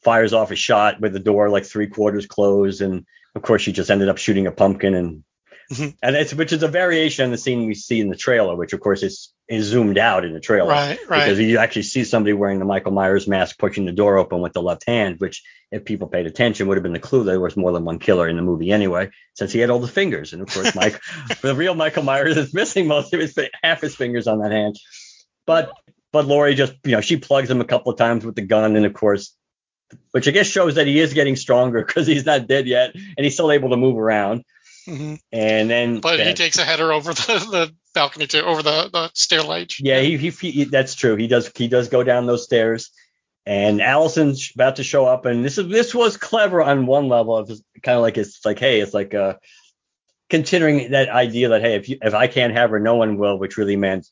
[0.03, 3.71] fires off a shot with the door like three quarters closed, and of course she
[3.71, 5.23] just ended up shooting a pumpkin and
[5.71, 5.97] Mm-hmm.
[6.01, 8.73] And it's which is a variation on the scene we see in the trailer, which
[8.73, 10.69] of course is is zoomed out in the trailer.
[10.69, 11.25] Right, right.
[11.25, 14.53] Because you actually see somebody wearing the Michael Myers mask pushing the door open with
[14.53, 17.39] the left hand, which if people paid attention would have been the clue that there
[17.39, 20.32] was more than one killer in the movie anyway, since he had all the fingers.
[20.32, 21.01] And of course, Mike
[21.41, 24.77] the real Michael Myers is missing most of his half his fingers on that hand.
[25.45, 25.71] But
[26.13, 28.75] but Laurie just you know she plugs him a couple of times with the gun,
[28.75, 29.36] and of course
[30.12, 33.23] which I guess shows that he is getting stronger because he's not dead yet and
[33.23, 34.43] he's still able to move around.
[34.88, 35.15] Mm-hmm.
[35.32, 39.12] And then, but he takes a header over the, the balcony to over the, the
[39.13, 39.80] stair ledge.
[39.82, 41.15] Yeah, he, he, he, that's true.
[41.15, 42.91] He does he does go down those stairs,
[43.45, 47.39] and Allyson's about to show up, and this is this was clever on one level.
[47.39, 49.36] It's kind of like it's like hey, it's like uh
[50.30, 53.38] considering that idea that hey, if you, if I can't have her, no one will,
[53.38, 54.08] which really meant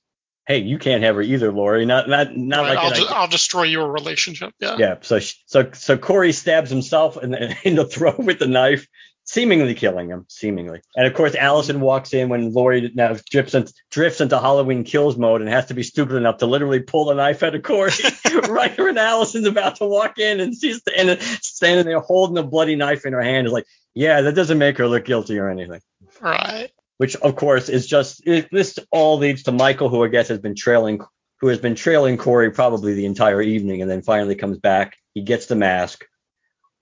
[0.47, 1.85] hey, you can't have her either, Laurie.
[1.85, 4.53] Not not not right, like I'll, I'll destroy your relationship.
[4.59, 4.77] Yeah.
[4.77, 4.95] Yeah.
[5.01, 8.87] So so so Corey stabs himself in the, in the throat with the knife,
[9.25, 10.81] seemingly killing him, seemingly.
[10.95, 15.17] And of course, Allyson walks in when Laurie now drifts into, drifts into Halloween kills
[15.17, 17.91] mode and has to be stupid enough to literally pull the knife out of Corey
[18.49, 22.75] right when Allyson's about to walk in and she's standing, standing there holding a bloody
[22.75, 23.47] knife in her hand.
[23.47, 25.81] Is like, yeah, that doesn't make her look guilty or anything.
[26.21, 26.69] Right.
[26.97, 30.39] Which of course is just it, this all leads to Michael, who I guess has
[30.39, 31.01] been trailing,
[31.41, 34.95] who has been trailing Corey probably the entire evening, and then finally comes back.
[35.13, 36.05] He gets the mask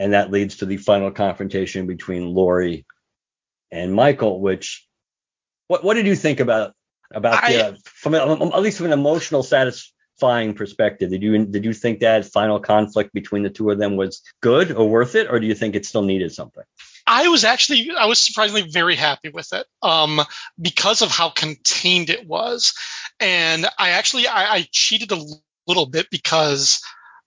[0.04, 2.86] and that leads to the final confrontation between Laurie
[3.72, 4.42] and Michael.
[4.42, 4.86] Which,
[5.68, 6.74] what what did you think about
[7.14, 11.10] about I, the uh, from at least from an emotional satisfying perspective?
[11.10, 14.74] Did you did you think that final conflict between the two of them was good
[14.74, 16.64] or worth it, or do you think it still needed something?
[17.08, 20.20] I was actually I was surprisingly very happy with it um,
[20.62, 22.74] because of how contained it was,
[23.22, 25.24] and I actually I, I cheated a
[25.66, 26.82] little bit because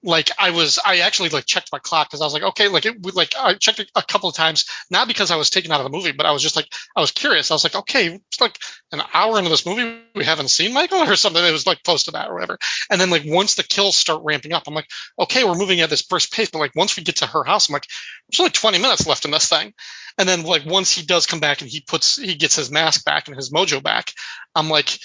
[0.07, 2.87] like I was, I actually like checked my clock because I was like, okay, like
[2.87, 5.81] it, like I checked it a couple of times, not because I was taken out
[5.81, 7.51] of the movie, but I was just like, I was curious.
[7.51, 8.57] I was like, okay, it's like
[8.92, 11.45] an hour into this movie, we haven't seen Michael or something.
[11.45, 12.57] It was like close to that or whatever.
[12.88, 14.88] And then like once the kills start ramping up, I'm like,
[15.19, 17.69] okay, we're moving at this brisk pace, but like once we get to her house,
[17.69, 17.88] I'm like,
[18.31, 19.75] there's only 20 minutes left in this thing.
[20.19, 23.05] And then like once he does come back and he puts, he gets his mask
[23.05, 24.12] back and his mojo back,
[24.55, 24.99] I'm like,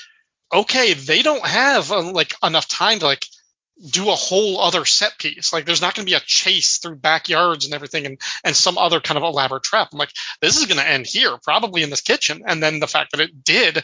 [0.53, 3.25] okay, they don't have uh, like enough time to like
[3.89, 5.51] do a whole other set piece.
[5.51, 8.77] Like there's not going to be a chase through backyards and everything and, and some
[8.77, 9.89] other kind of elaborate trap.
[9.91, 12.43] I'm like, this is going to end here, probably in this kitchen.
[12.45, 13.83] And then the fact that it did,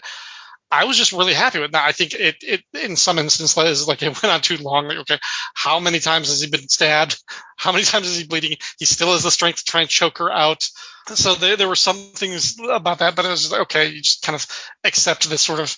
[0.69, 1.87] I was just really happy with that.
[1.87, 4.87] I think it, it in some instances, like it went on too long.
[4.87, 5.19] Like, okay,
[5.53, 7.21] how many times has he been stabbed?
[7.59, 8.55] How many times is he bleeding?
[8.77, 10.69] He still has the strength to try and choke her out.
[11.15, 14.21] So there, there were some things about that, but it was just, okay, you just
[14.21, 14.45] kind of
[14.83, 15.75] accept this sort of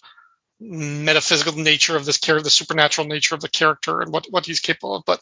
[0.60, 4.60] metaphysical nature of this character, the supernatural nature of the character, and what what he's
[4.60, 5.04] capable of.
[5.06, 5.22] But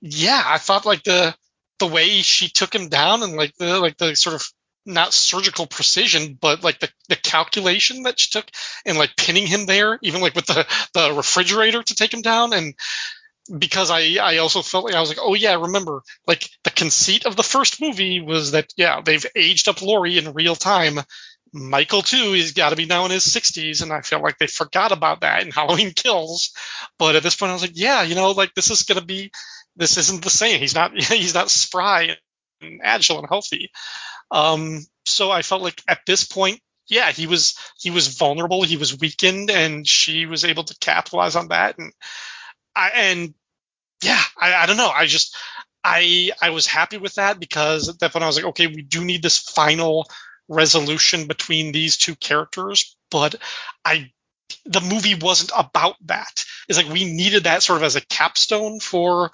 [0.00, 1.34] yeah, I thought like the
[1.78, 4.50] the way she took him down and like the like the sort of
[4.86, 8.50] not surgical precision, but like the, the calculation that she took
[8.86, 12.52] and like pinning him there, even like with the, the refrigerator to take him down.
[12.52, 12.74] And
[13.58, 17.26] because I, I also felt like I was like, oh yeah, remember, like the conceit
[17.26, 21.00] of the first movie was that, yeah, they've aged up Laurie in real time
[21.52, 24.46] Michael too, he's got to be now in his 60s, and I feel like they
[24.46, 26.52] forgot about that in Halloween Kills.
[26.98, 29.32] But at this point, I was like, yeah, you know, like this is gonna be,
[29.76, 30.60] this isn't the same.
[30.60, 32.16] He's not, he's not spry
[32.60, 33.70] and agile and healthy.
[34.30, 38.76] Um, so I felt like at this point, yeah, he was he was vulnerable, he
[38.76, 41.78] was weakened, and she was able to capitalize on that.
[41.78, 41.92] And
[42.76, 43.34] I and
[44.02, 45.36] yeah, I, I don't know, I just
[45.84, 48.82] I I was happy with that because at that point I was like, okay, we
[48.82, 50.06] do need this final
[50.50, 53.36] resolution between these two characters, but
[53.84, 54.10] I
[54.66, 56.44] the movie wasn't about that.
[56.68, 59.30] It's like we needed that sort of as a capstone for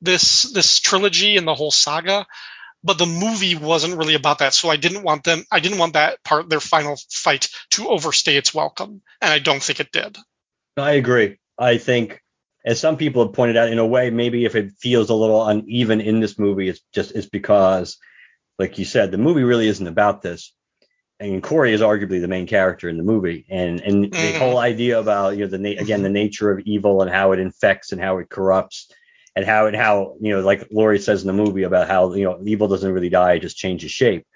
[0.00, 2.26] this this trilogy and the whole saga
[2.84, 4.54] but the movie wasn't really about that.
[4.54, 8.36] So i didn't want them i didn't want that part their final fight to overstay
[8.36, 10.16] its welcome and i don't think it did.
[10.76, 11.38] I agree.
[11.58, 12.22] I think
[12.64, 15.44] as some people have pointed out in a way maybe if it feels a little
[15.46, 17.98] uneven in this movie it's just it's because
[18.58, 20.52] like you said the movie really isn't about this
[21.20, 24.12] and Corey is arguably the main character in the movie, and and mm.
[24.12, 27.32] the whole idea about you know the na- again the nature of evil and how
[27.32, 28.92] it infects and how it corrupts
[29.34, 32.24] and how and how you know like Laurie says in the movie about how you
[32.24, 34.26] know evil doesn't really die, it just changes shape.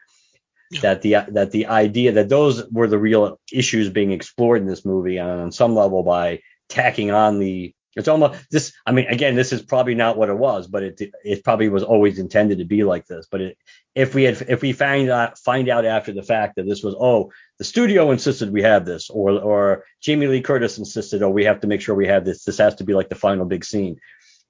[0.71, 0.81] Yeah.
[0.81, 4.85] That the that the idea that those were the real issues being explored in this
[4.85, 8.73] movie and on some level by tacking on the it's almost this.
[8.87, 11.83] I mean, again, this is probably not what it was, but it it probably was
[11.83, 13.27] always intended to be like this.
[13.31, 13.59] But it,
[13.95, 16.95] if we had if we find out find out after the fact that this was
[16.99, 21.45] oh the studio insisted we have this or or Jamie Lee Curtis insisted oh we
[21.45, 23.65] have to make sure we have this this has to be like the final big
[23.65, 24.01] scene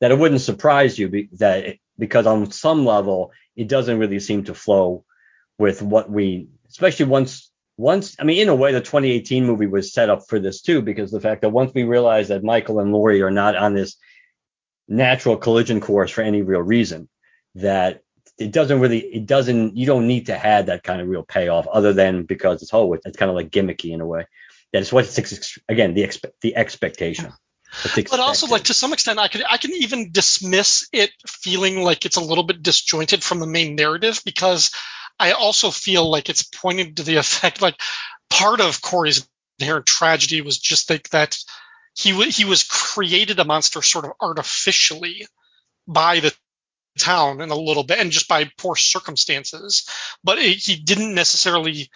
[0.00, 4.20] that it wouldn't surprise you be, that it, because on some level it doesn't really
[4.20, 5.05] seem to flow
[5.59, 9.92] with what we especially once once I mean in a way the 2018 movie was
[9.92, 12.92] set up for this too because the fact that once we realize that Michael and
[12.92, 13.96] Laurie are not on this
[14.88, 17.08] natural collision course for any real reason
[17.54, 18.02] that
[18.38, 21.66] it doesn't really it doesn't you don't need to have that kind of real payoff
[21.66, 24.26] other than because it's oh it's kind of like gimmicky in a way.
[24.72, 27.32] That's what it's again the expe- the expectation.
[28.11, 32.04] But also like to some extent i could i can even dismiss it feeling like
[32.04, 34.72] it's a little bit disjointed from the main narrative because
[35.22, 37.80] i also feel like it's pointing to the effect like
[38.30, 41.37] part of corey's inherent tragedy was just like that
[41.94, 45.26] he w- he was created a monster sort of artificially
[45.87, 46.32] by the
[46.98, 49.88] town in a little bit and just by poor circumstances.
[50.22, 51.90] But it, he didn't necessarily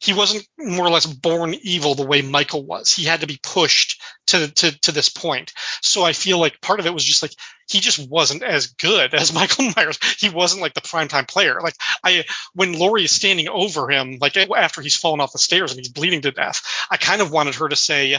[0.00, 3.38] he wasn't more or less born evil the way michael was he had to be
[3.42, 7.22] pushed to, to to this point so i feel like part of it was just
[7.22, 7.32] like
[7.68, 11.74] he just wasn't as good as michael myers he wasn't like the primetime player like
[12.04, 15.78] i when laurie is standing over him like after he's fallen off the stairs and
[15.78, 18.18] he's bleeding to death i kind of wanted her to say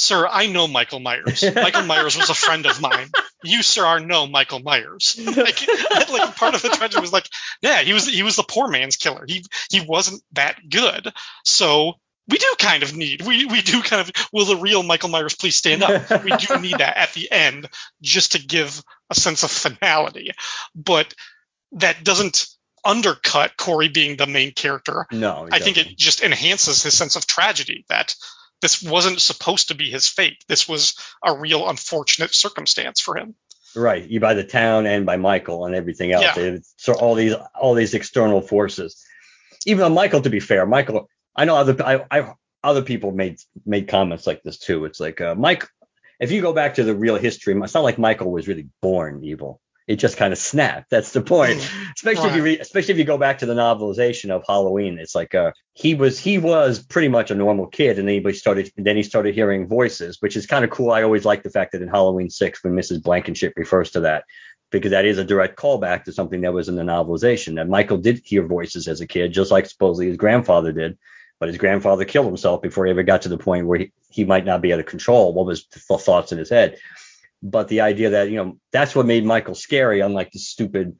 [0.00, 1.42] Sir, I know Michael Myers.
[1.56, 3.10] Michael Myers was a friend of mine.
[3.44, 5.18] You, sir, are no Michael Myers.
[5.38, 5.60] Like,
[6.10, 7.28] like part of the tragedy was like,
[7.62, 9.24] yeah, he was he was the poor man's killer.
[9.26, 11.12] He he wasn't that good.
[11.44, 11.94] So
[12.28, 15.34] we do kind of need we we do kind of will the real Michael Myers
[15.34, 16.10] please stand up?
[16.24, 17.68] We do need that at the end
[18.02, 20.32] just to give a sense of finality.
[20.74, 21.14] But
[21.72, 22.46] that doesn't
[22.84, 25.06] undercut Corey being the main character.
[25.12, 28.14] No, I think it just enhances his sense of tragedy that
[28.60, 30.44] this wasn't supposed to be his fate.
[30.48, 30.94] This was
[31.24, 33.34] a real unfortunate circumstance for him.
[33.76, 36.36] Right, you by the town and by Michael and everything else.
[36.36, 36.56] Yeah.
[36.76, 39.04] So all these all these external forces.
[39.66, 42.32] Even though Michael, to be fair, Michael, I know other I, I
[42.64, 44.84] other people made made comments like this too.
[44.86, 45.68] It's like uh, Mike,
[46.18, 49.22] if you go back to the real history, it's not like Michael was really born
[49.22, 50.90] evil it just kind of snapped.
[50.90, 51.60] That's the point.
[51.60, 51.92] Mm.
[51.96, 52.30] especially right.
[52.30, 54.98] if you read, especially if you go back to the novelization of Halloween.
[54.98, 58.32] It's like uh, he was he was pretty much a normal kid, and then he
[58.34, 60.92] started then he started hearing voices, which is kind of cool.
[60.92, 63.02] I always like the fact that in Halloween six, when Mrs.
[63.02, 64.24] Blankenship refers to that,
[64.70, 67.56] because that is a direct callback to something that was in the novelization.
[67.56, 70.98] That Michael did hear voices as a kid, just like supposedly his grandfather did.
[71.40, 74.24] But his grandfather killed himself before he ever got to the point where he, he
[74.24, 76.78] might not be able to control what was the thoughts in his head
[77.42, 80.96] but the idea that you know that's what made Michael scary, unlike the stupid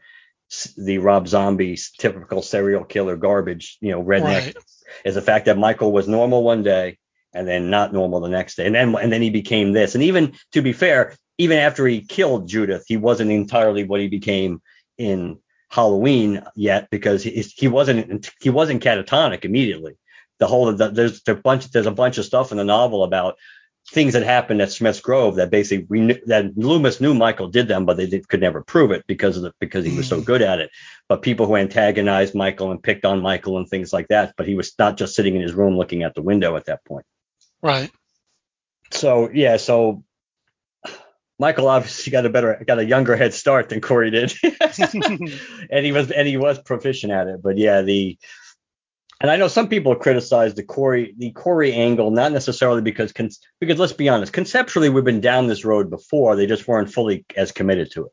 [0.76, 4.56] the Rob Zombie typical serial killer garbage, you know, redneck, right.
[5.04, 6.98] is the fact that Michael was normal one day
[7.34, 9.94] and then not normal the next day, and then and then he became this.
[9.94, 14.08] And even to be fair, even after he killed Judith, he wasn't entirely what he
[14.08, 14.62] became
[14.96, 15.38] in
[15.70, 19.98] Halloween yet because he, he wasn't he wasn't catatonic immediately.
[20.38, 23.04] The whole of the, there's a bunch there's a bunch of stuff in the novel
[23.04, 23.36] about
[23.90, 27.68] things that happened at Smith's Grove that basically we knew, that Loomis knew Michael did
[27.68, 30.20] them, but they did, could never prove it because of the because he was so
[30.20, 30.24] mm.
[30.24, 30.70] good at it.
[31.08, 34.54] But people who antagonized Michael and picked on Michael and things like that, but he
[34.54, 37.06] was not just sitting in his room looking at the window at that point.
[37.62, 37.90] Right.
[38.90, 40.04] So yeah, so
[41.38, 45.92] Michael obviously got a better got a younger head start than Corey did, and he
[45.92, 47.42] was and he was proficient at it.
[47.42, 48.18] But yeah, the
[49.20, 53.78] and I know some people criticize the Corey the Corey angle, not necessarily because because
[53.78, 56.36] let's be honest, conceptually we've been down this road before.
[56.36, 58.12] They just weren't fully as committed to it.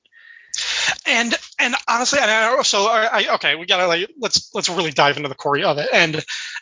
[1.05, 5.17] And and honestly, and I, so I, okay, we gotta like let's let's really dive
[5.17, 5.89] into the Corey of it.
[5.93, 6.15] And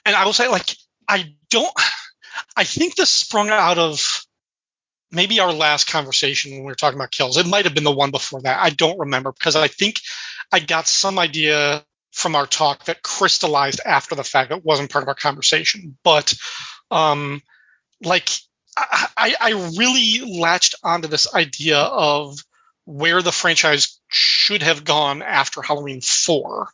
[0.06, 0.76] and I will say like
[1.08, 1.74] I don't.
[2.58, 4.26] I think this sprung out of
[5.12, 7.38] maybe our last conversation when we were talking about kills.
[7.38, 8.60] It might have been the one before that.
[8.60, 10.02] I don't remember because I think
[10.52, 15.04] I got some idea from our talk that crystallized after the fact that wasn't part
[15.04, 15.98] of our conversation.
[16.04, 16.34] But
[16.92, 17.42] um,
[18.04, 18.30] like
[18.78, 22.38] I, I really latched onto this idea of
[22.86, 26.68] where the franchise should have gone after Halloween 4.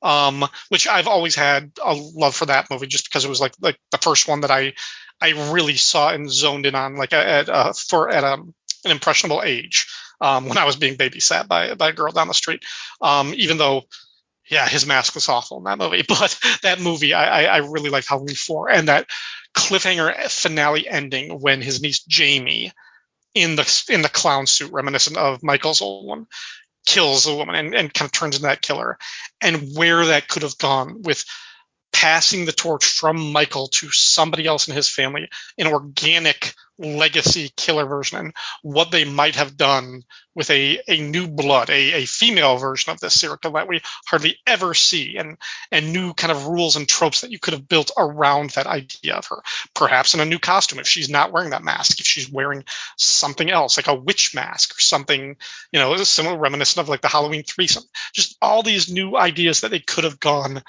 [0.00, 3.54] Um, which I've always had a love for that movie just because it was like
[3.60, 4.74] like the first one that I
[5.20, 9.42] I really saw and zoned in on like at uh, for at um, an impressionable
[9.42, 9.88] age
[10.20, 12.64] um, when I was being babysat by by a girl down the street.
[13.00, 13.86] Um, even though
[14.50, 17.90] yeah, his mask was awful in that movie, but that movie I, I, I really
[17.90, 19.08] liked Halloween 4 and that
[19.54, 22.72] cliffhanger finale ending when his niece Jamie
[23.34, 26.26] in the in the clown suit reminiscent of Michael's old one
[26.86, 28.98] kills a woman and, and kind of turns into that killer.
[29.40, 31.24] And where that could have gone with
[31.98, 35.28] passing the torch from Michael to somebody else in his family,
[35.58, 41.26] an organic legacy killer version, and what they might have done with a, a new
[41.26, 45.38] blood, a, a female version of this serial that we hardly ever see, and
[45.72, 49.16] and new kind of rules and tropes that you could have built around that idea
[49.16, 49.42] of her.
[49.74, 52.62] Perhaps in a new costume if she's not wearing that mask, if she's wearing
[52.96, 55.36] something else, like a witch mask or something,
[55.72, 57.82] you know, similar reminiscent of like the Halloween threesome.
[58.12, 60.62] Just all these new ideas that they could have gone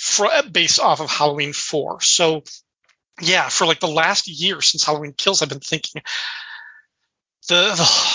[0.00, 2.00] for, based off of Halloween 4.
[2.00, 2.42] So,
[3.20, 6.00] yeah, for like the last year since Halloween Kills, I've been thinking
[7.48, 8.14] the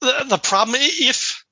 [0.00, 1.44] the, the problem if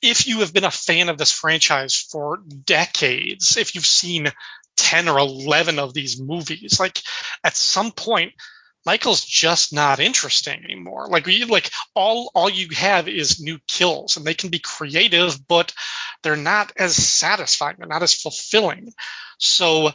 [0.00, 4.30] if you have been a fan of this franchise for decades, if you've seen
[4.76, 7.00] 10 or 11 of these movies, like
[7.42, 8.32] at some point
[8.84, 11.06] Michael's just not interesting anymore.
[11.08, 15.46] Like we like all all you have is new kills and they can be creative,
[15.46, 15.72] but
[16.22, 18.92] they're not as satisfying, they're not as fulfilling.
[19.38, 19.90] So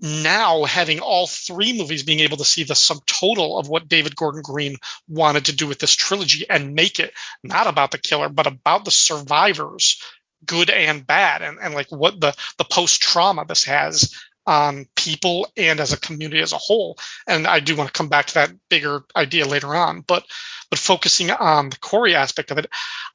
[0.00, 4.16] now having all three movies being able to see the sum total of what David
[4.16, 4.76] Gordon Green
[5.08, 7.12] wanted to do with this trilogy and make it
[7.42, 10.02] not about the killer, but about the survivors,
[10.44, 14.12] good and bad, and, and like what the, the post trauma this has
[14.46, 16.98] on people and as a community as a whole.
[17.26, 20.24] And I do want to come back to that bigger idea later on, but
[20.70, 22.66] but focusing on the Corey aspect of it,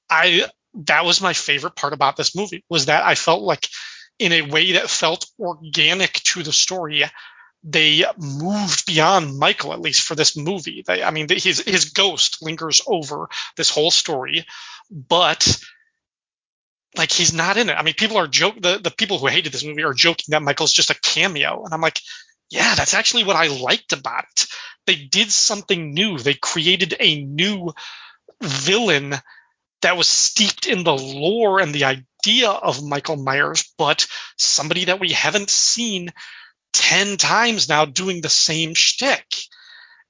[0.09, 0.45] I
[0.85, 3.67] that was my favorite part about this movie was that I felt like
[4.19, 7.05] in a way that felt organic to the story
[7.63, 10.83] they moved beyond Michael, at least for this movie.
[10.85, 13.27] They, I mean, his his ghost lingers over
[13.57, 14.45] this whole story,
[14.89, 15.59] but
[16.97, 17.73] like he's not in it.
[17.73, 20.41] I mean, people are joke the the people who hated this movie are joking that
[20.41, 21.99] Michael's just a cameo, and I'm like,
[22.49, 24.45] yeah, that's actually what I liked about it.
[24.87, 26.17] They did something new.
[26.17, 27.73] They created a new
[28.41, 29.15] villain
[29.81, 34.99] that was steeped in the lore and the idea of Michael Myers, but somebody that
[34.99, 36.11] we haven't seen
[36.73, 39.25] 10 times now doing the same shtick.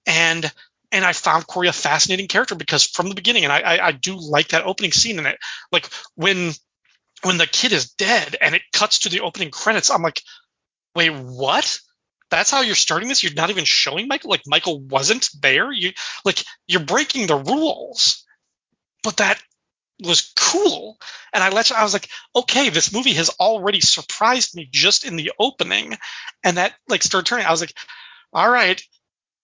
[0.06, 0.52] And
[0.92, 3.92] and I found Corey a fascinating character because from the beginning, and I, I, I
[3.92, 5.38] do like that opening scene in it.
[5.72, 6.52] Like when
[7.24, 10.22] when the kid is dead and it cuts to the opening credits, I'm like,
[10.96, 11.80] wait, what?
[12.30, 13.24] That's how you're starting this?
[13.24, 14.30] You're not even showing Michael?
[14.30, 15.72] Like Michael wasn't there?
[15.72, 15.92] You
[16.24, 18.24] like you're breaking the rules.
[19.04, 19.42] But that
[20.04, 20.98] was cool.
[21.34, 25.06] And I let you, I was like, okay, this movie has already surprised me just
[25.06, 25.98] in the opening.
[26.44, 27.46] And that like started turning.
[27.46, 27.74] I was like,
[28.32, 28.82] all right.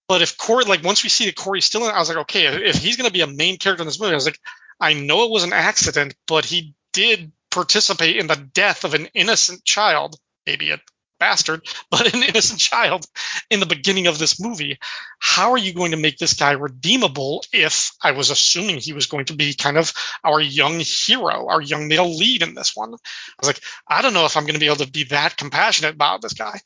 [0.07, 2.45] But if Corey, like once we see that Corey's still in I was like, okay,
[2.45, 4.39] if he's going to be a main character in this movie, I was like,
[4.79, 9.07] I know it was an accident, but he did participate in the death of an
[9.15, 10.79] innocent child, maybe a
[11.19, 13.05] bastard, but an innocent child
[13.49, 14.77] in the beginning of this movie.
[15.19, 19.07] How are you going to make this guy redeemable if I was assuming he was
[19.07, 19.93] going to be kind of
[20.23, 22.93] our young hero, our young male lead in this one?
[22.93, 22.97] I
[23.39, 25.95] was like, I don't know if I'm going to be able to be that compassionate
[25.95, 26.59] about this guy.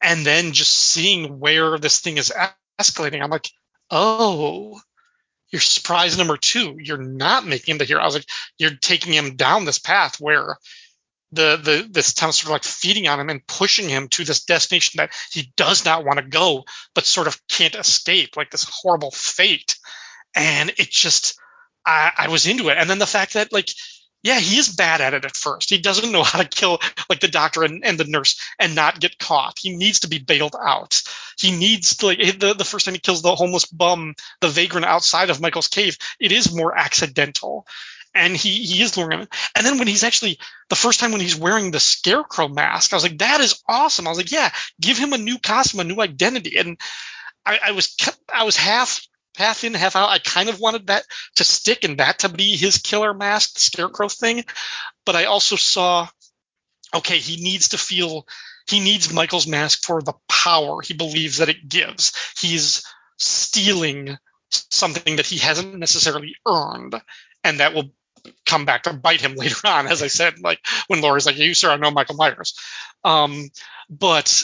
[0.00, 2.32] And then just seeing where this thing is
[2.80, 3.48] escalating, I'm like,
[3.90, 4.80] oh,
[5.52, 6.76] you're surprise number two.
[6.80, 8.00] You're not making him the hero.
[8.00, 8.28] I was like,
[8.58, 10.56] you're taking him down this path where
[11.32, 14.44] the the this town sort of like feeding on him and pushing him to this
[14.44, 18.68] destination that he does not want to go, but sort of can't escape, like this
[18.70, 19.76] horrible fate.
[20.34, 21.38] And it just
[21.84, 22.78] I, I was into it.
[22.78, 23.68] And then the fact that like
[24.22, 25.68] yeah, he is bad at it at first.
[25.68, 26.78] He doesn't know how to kill
[27.10, 29.58] like the doctor and, and the nurse and not get caught.
[29.58, 31.01] He needs to be bailed out.
[31.42, 34.86] He needs to like the, the first time he kills the homeless bum, the vagrant
[34.86, 37.66] outside of Michael's cave, it is more accidental.
[38.14, 39.28] And he he is luring him.
[39.56, 40.38] And then when he's actually
[40.68, 44.06] the first time when he's wearing the scarecrow mask, I was like, that is awesome.
[44.06, 46.58] I was like, yeah, give him a new costume, a new identity.
[46.58, 46.78] And
[47.44, 47.96] I, I was
[48.32, 49.00] I was half
[49.36, 50.10] half in, half out.
[50.10, 51.04] I kind of wanted that
[51.36, 54.44] to stick and that to be his killer mask, the scarecrow thing.
[55.04, 56.08] But I also saw,
[56.94, 58.26] okay, he needs to feel,
[58.68, 62.12] he needs Michael's mask for the power he believes that it gives.
[62.38, 62.84] He's
[63.18, 64.16] stealing
[64.50, 67.00] something that he hasn't necessarily earned,
[67.44, 67.90] and that will
[68.46, 71.54] come back to bite him later on, as I said, like when Laurie's like, "You
[71.54, 72.54] sir, I know Michael Myers,"
[73.04, 73.50] um,
[73.90, 74.42] but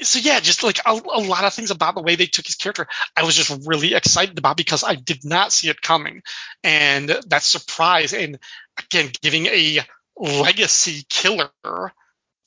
[0.00, 2.56] so yeah, just like a, a, lot of things about the way they took his
[2.56, 6.22] character, I was just really excited about because I did not see it coming,
[6.64, 8.38] and that surprise and
[8.78, 9.80] again giving a
[10.16, 11.50] legacy killer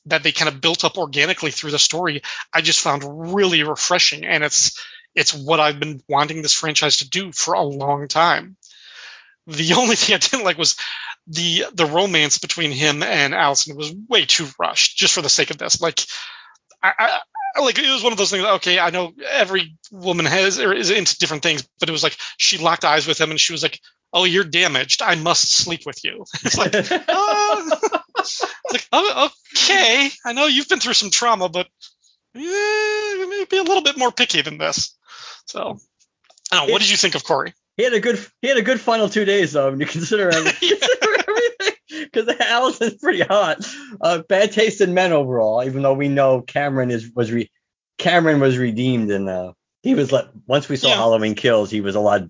[0.08, 2.22] that they kind of built up organically through the story,
[2.54, 4.80] I just found really refreshing, and it's
[5.16, 8.58] it's what I've been wanting this franchise to do for a long time.
[9.48, 10.76] The only thing I didn't like was
[11.28, 15.52] the the romance between him and Allyson was way too rushed, just for the sake
[15.52, 15.82] of this.
[15.82, 16.02] Like,
[16.84, 17.20] I,
[17.56, 18.44] I like it was one of those things.
[18.44, 22.18] Okay, I know every woman has or is into different things, but it was like
[22.38, 23.80] she locked eyes with him and she was like,
[24.14, 25.02] "Oh, you're damaged.
[25.02, 26.74] I must sleep with you." It's like,
[27.08, 27.80] oh.
[28.76, 31.68] like oh, okay, I know you've been through some trauma, but
[32.34, 34.96] yeah, maybe a little bit more picky than this.
[35.46, 35.78] So,
[36.52, 36.74] I don't know.
[36.74, 37.54] What did you think of Corey?
[37.78, 39.70] He had a good he had a good final two days though.
[39.72, 43.66] When you consider, everything, because Allyson's pretty hot.
[44.02, 45.64] Uh, bad taste in men overall.
[45.64, 47.50] Even though we know Cameron is was re,
[47.98, 49.54] Cameron was redeemed and uh,
[49.84, 50.96] he was like once we saw yeah.
[50.96, 52.24] Halloween Kills, he was a lot.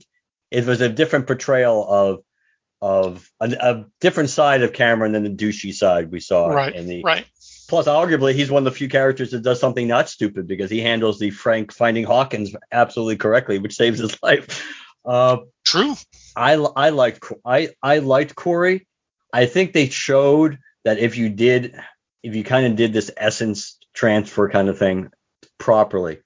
[0.52, 2.20] It was a different portrayal of
[2.82, 6.48] of a, a, different side of Cameron than the douchey side we saw.
[6.48, 6.76] Right.
[6.76, 7.26] In the, right.
[7.68, 10.82] Plus, arguably, he's one of the few characters that does something not stupid because he
[10.82, 14.64] handles the Frank finding Hawkins absolutely correctly, which saves his life.
[15.04, 15.96] Uh, True.
[16.36, 18.88] I I liked I I liked Corey.
[19.34, 21.76] I think they showed that if you did
[22.24, 25.10] if you kind of did this essence transfer kind of thing
[25.58, 26.20] properly,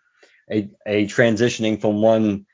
[0.52, 2.46] a a transitioning from one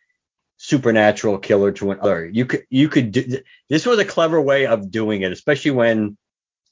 [0.58, 3.40] supernatural killer to another, you could you could do
[3.70, 6.18] this was a clever way of doing it, especially when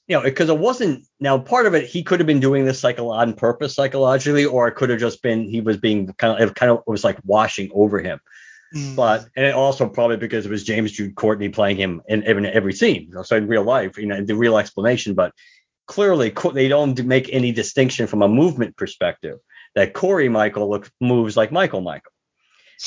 [0.07, 2.83] you know because it wasn't now part of it he could have been doing this
[2.83, 6.49] like on purpose psychologically or it could have just been he was being kind of
[6.49, 8.19] it kind of was like washing over him
[8.73, 8.95] Mm.
[8.95, 12.73] But and also probably because it was James Jude Courtney playing him in every, every
[12.73, 15.13] scene, so in real life, you know, the real explanation.
[15.13, 15.33] But
[15.85, 19.39] clearly, they don't make any distinction from a movement perspective.
[19.75, 22.12] That Corey Michael looks moves like Michael Michael.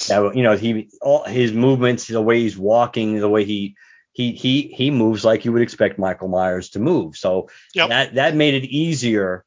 [0.08, 3.76] Now, you know, he all his movements, the way he's walking, the way he
[4.12, 7.16] he he he moves like you would expect Michael Myers to move.
[7.16, 7.88] So yep.
[7.88, 9.44] that that made it easier,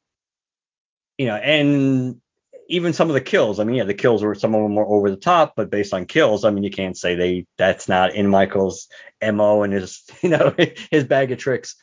[1.18, 2.20] you know, and
[2.68, 3.58] even some of the kills.
[3.58, 5.92] I mean, yeah, the kills were some of them were over the top, but based
[5.92, 8.88] on kills, I mean, you can't say they that's not in Michael's
[9.22, 10.54] mo and his you know
[10.90, 11.76] his bag of tricks.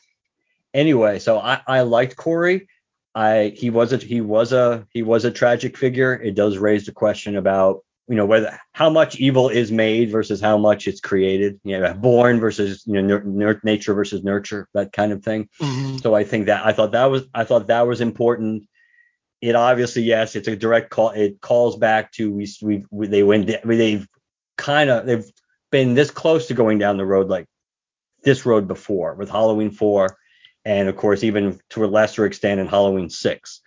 [0.74, 2.68] Anyway, so I I liked Corey.
[3.14, 6.14] I he was a he was a he was a tragic figure.
[6.14, 10.40] It does raise the question about you know whether how much evil is made versus
[10.40, 11.60] how much it's created.
[11.64, 15.48] You know, born versus you know nur- nature versus nurture, that kind of thing.
[15.60, 15.98] Mm-hmm.
[15.98, 18.64] So I think that I thought that was I thought that was important
[19.40, 21.10] it obviously yes, it's a direct call.
[21.10, 24.06] It calls back to we we, we they went they've
[24.56, 25.30] kind of they've
[25.70, 27.46] been this close to going down the road like
[28.24, 30.18] this road before with Halloween four,
[30.64, 33.60] and of course even to a lesser extent in Halloween six,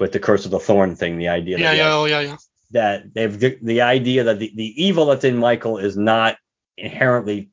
[0.00, 1.18] with the Curse of the Thorn thing.
[1.18, 2.36] The idea yeah that yeah oh, yeah yeah
[2.74, 6.36] that they've the, idea that the, the evil that's in Michael is not
[6.76, 7.50] inherently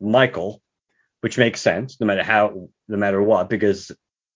[0.00, 0.60] Michael,
[1.20, 3.90] which makes sense no matter how no matter what because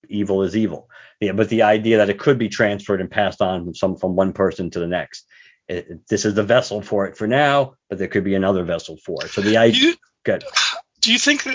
[0.08, 0.88] evil is evil.
[1.20, 4.16] Yeah, but the idea that it could be transferred and passed on from some from
[4.16, 5.26] one person to the next.
[5.68, 8.96] It, this is the vessel for it for now, but there could be another vessel
[9.04, 9.30] for it.
[9.32, 9.94] So the idea.
[10.24, 10.44] good.
[11.00, 11.46] Do you think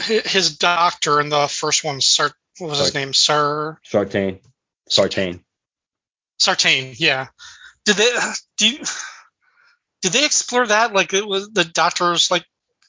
[0.00, 3.78] his doctor in the first one, Sart, what was Sart, his name, Sir?
[3.84, 4.40] Sartain.
[4.88, 5.44] Sartain.
[6.38, 6.94] Sartain.
[6.96, 7.28] Yeah.
[7.88, 8.10] Did they?
[8.58, 8.78] Do you?
[10.02, 10.92] Did they explore that?
[10.92, 12.44] Like it was the doctor's like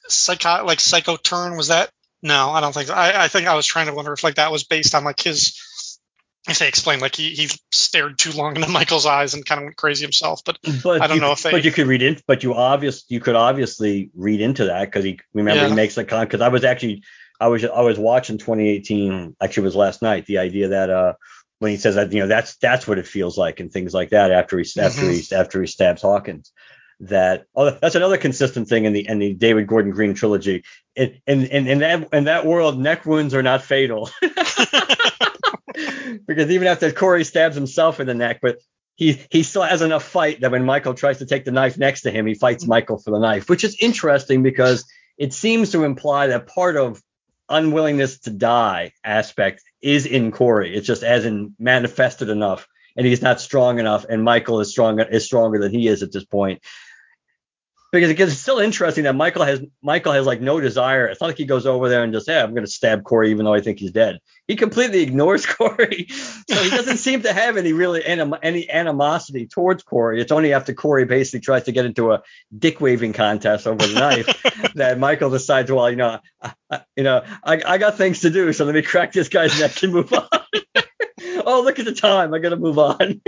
[0.08, 1.90] psycho like psycho turn was that
[2.22, 2.94] no, I don't think so.
[2.94, 5.20] I, I think I was trying to wonder if like that was based on like
[5.20, 5.58] his
[6.46, 9.64] if they explained like he, he stared too long into Michael's eyes and kind of
[9.64, 10.42] went crazy himself.
[10.44, 11.50] But, but I don't you, know if they.
[11.50, 12.18] But you could read in.
[12.26, 15.68] But you obvious you could obviously read into that because he remember yeah.
[15.68, 16.26] he makes the con.
[16.26, 17.02] Because I was actually
[17.40, 19.36] I was I was watching 2018.
[19.40, 20.26] Actually, it was last night.
[20.26, 21.14] The idea that uh
[21.60, 24.10] when he says that you know that's that's what it feels like and things like
[24.10, 25.10] that after he after mm-hmm.
[25.12, 26.52] he after he stabs Hawkins
[27.00, 30.64] that oh that's another consistent thing in the in the David Gordon Green trilogy.
[30.94, 34.10] In in in, in that in that world, neck wounds are not fatal.
[36.26, 38.58] because even after Corey stabs himself in the neck, but
[38.96, 42.02] he he still has enough fight that when Michael tries to take the knife next
[42.02, 44.84] to him, he fights Michael for the knife, which is interesting because
[45.16, 47.02] it seems to imply that part of
[47.50, 50.74] unwillingness to die aspect is in Corey.
[50.74, 55.02] It's just as in manifested enough, and he's not strong enough, and Michael is stronger
[55.02, 56.62] is stronger than he is at this point
[57.92, 61.06] because it gets, it's still interesting that Michael has Michael has like no desire.
[61.06, 63.30] It's not like he goes over there and just, hey, I'm going to stab Corey
[63.30, 64.20] even though I think he's dead.
[64.46, 69.46] He completely ignores Corey, so he doesn't seem to have any really anim- any animosity
[69.46, 70.20] towards Corey.
[70.20, 72.22] It's only after Corey basically tries to get into a
[72.56, 77.02] dick waving contest over the knife that Michael decides, well, you know, I, I, you
[77.02, 79.92] know, I, I got things to do, so let me crack this guy's neck and
[79.92, 80.28] move on.
[81.44, 82.34] oh, look at the time.
[82.34, 83.20] I got to move on.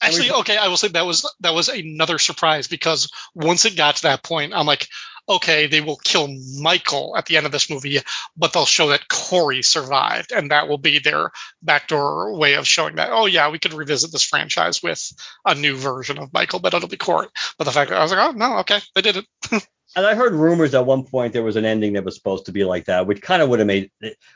[0.00, 3.96] Actually, okay, I will say that was that was another surprise because once it got
[3.96, 4.88] to that point, I'm like,
[5.28, 6.28] okay, they will kill
[6.60, 8.00] Michael at the end of this movie,
[8.36, 11.30] but they'll show that Corey survived, and that will be their
[11.62, 13.10] backdoor way of showing that.
[13.12, 15.12] Oh yeah, we could revisit this franchise with
[15.44, 17.28] a new version of Michael, but it'll be Corey.
[17.58, 19.26] But the fact that I was like, oh no, okay, they did it.
[19.96, 22.52] and I heard rumors at one point there was an ending that was supposed to
[22.52, 23.90] be like that, which kind of would have made,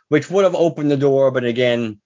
[0.09, 2.01] which would have opened the door, but again,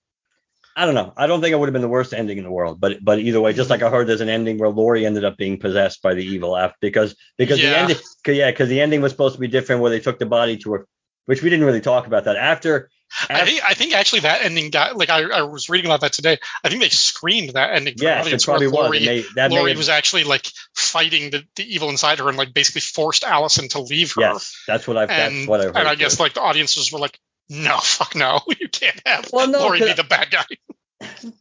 [0.75, 1.13] I don't know.
[1.17, 3.19] I don't think it would have been the worst ending in the world, but but
[3.19, 3.83] either way, just mm-hmm.
[3.83, 6.57] like I heard, there's an ending where Laurie ended up being possessed by the evil
[6.57, 7.71] after because because yeah.
[7.71, 10.19] the ending, cause, yeah, because the ending was supposed to be different, where they took
[10.19, 10.87] the body to her,
[11.27, 12.91] which we didn't really talk about that after.
[13.29, 16.01] after I think I think actually that ending got like I, I was reading about
[16.01, 16.39] that today.
[16.65, 19.27] I think they screamed that ending for yes, audience it probably where Laurie, was.
[19.37, 23.25] May, Laurie was actually like fighting the, the evil inside her and like basically forced
[23.25, 24.23] Allyson to leave her.
[24.23, 25.77] Yes, that's what I've and, that's what I heard.
[25.77, 27.19] And I guess like the audiences were like,
[27.49, 30.45] no, fuck no, you can't have well, no, Laurie be the bad guy.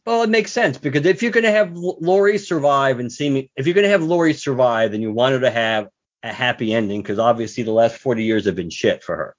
[0.06, 3.50] Well, it makes sense because if you're going to have Laurie survive and see me
[3.56, 5.88] if you're going to have Laurie survive, then you want her to have
[6.22, 9.36] a happy ending because obviously the last 40 years have been shit for her.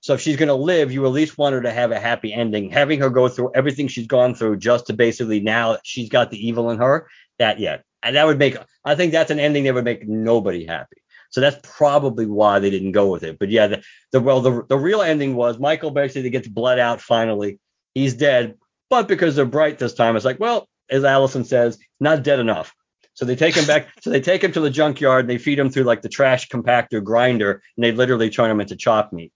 [0.00, 2.32] So if she's going to live, you at least want her to have a happy
[2.32, 2.70] ending.
[2.70, 6.44] Having her go through everything she's gone through just to basically now she's got the
[6.44, 7.08] evil in her,
[7.38, 10.66] that yeah, and that would make I think that's an ending that would make nobody
[10.66, 10.96] happy.
[11.30, 13.38] So that's probably why they didn't go with it.
[13.38, 17.00] But yeah, the, the well the the real ending was Michael basically gets bled out
[17.00, 17.60] finally.
[17.94, 18.56] He's dead,
[18.92, 22.74] but because they're bright this time, it's like, well, as Allyson says, not dead enough.
[23.14, 23.88] So they take him back.
[24.02, 26.50] so they take him to the junkyard and they feed him through like the trash
[26.50, 29.32] compactor grinder, and they literally turn him into chop meat.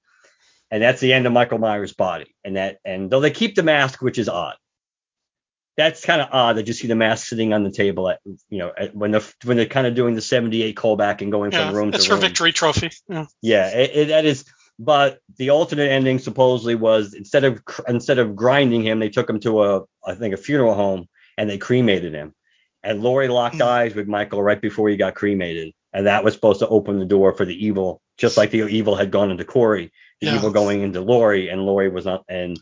[0.71, 2.35] And that's the end of Michael Myers' body.
[2.45, 4.57] And that, and though they keep the mask, which is odd,
[5.79, 8.59] that's kind of odd that you see the mask sitting on the table at, you
[8.59, 11.69] know, at, when the when they're kind of doing the 78 callback and going yeah,
[11.69, 12.01] from room to room.
[12.01, 12.91] It's her victory trophy.
[13.09, 14.45] Yeah, yeah it, it, that is
[14.79, 19.41] but the alternate ending supposedly was instead of instead of grinding him, they took him
[19.41, 21.09] to a I think a funeral home
[21.39, 22.35] and they cremated him.
[22.83, 23.63] And Laurie locked hmm.
[23.63, 27.07] eyes with Michael right before he got cremated, and that was supposed to open the
[27.07, 30.37] door for the evil, just like the evil had gone into Corey, the yeah.
[30.37, 32.61] evil going into Laurie, and Laurie was not, and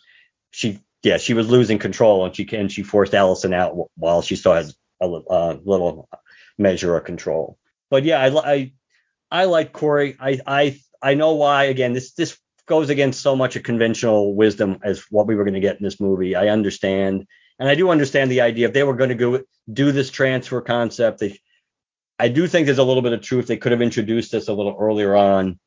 [0.50, 4.36] she yeah she was losing control, and she and she forced Allyson out while she
[4.36, 4.66] still had
[5.02, 6.08] a uh, little
[6.58, 7.58] measure of control.
[7.90, 8.72] But yeah, I I,
[9.30, 10.16] I like Corey.
[10.18, 11.64] I I I know why.
[11.64, 15.54] Again, this this goes against so much of conventional wisdom as what we were going
[15.54, 16.34] to get in this movie.
[16.34, 17.26] I understand,
[17.58, 20.62] and I do understand the idea if they were going to go do this transfer
[20.62, 21.20] concept.
[21.20, 21.38] They,
[22.18, 23.46] I do think there's a little bit of truth.
[23.46, 25.58] They could have introduced this a little earlier on,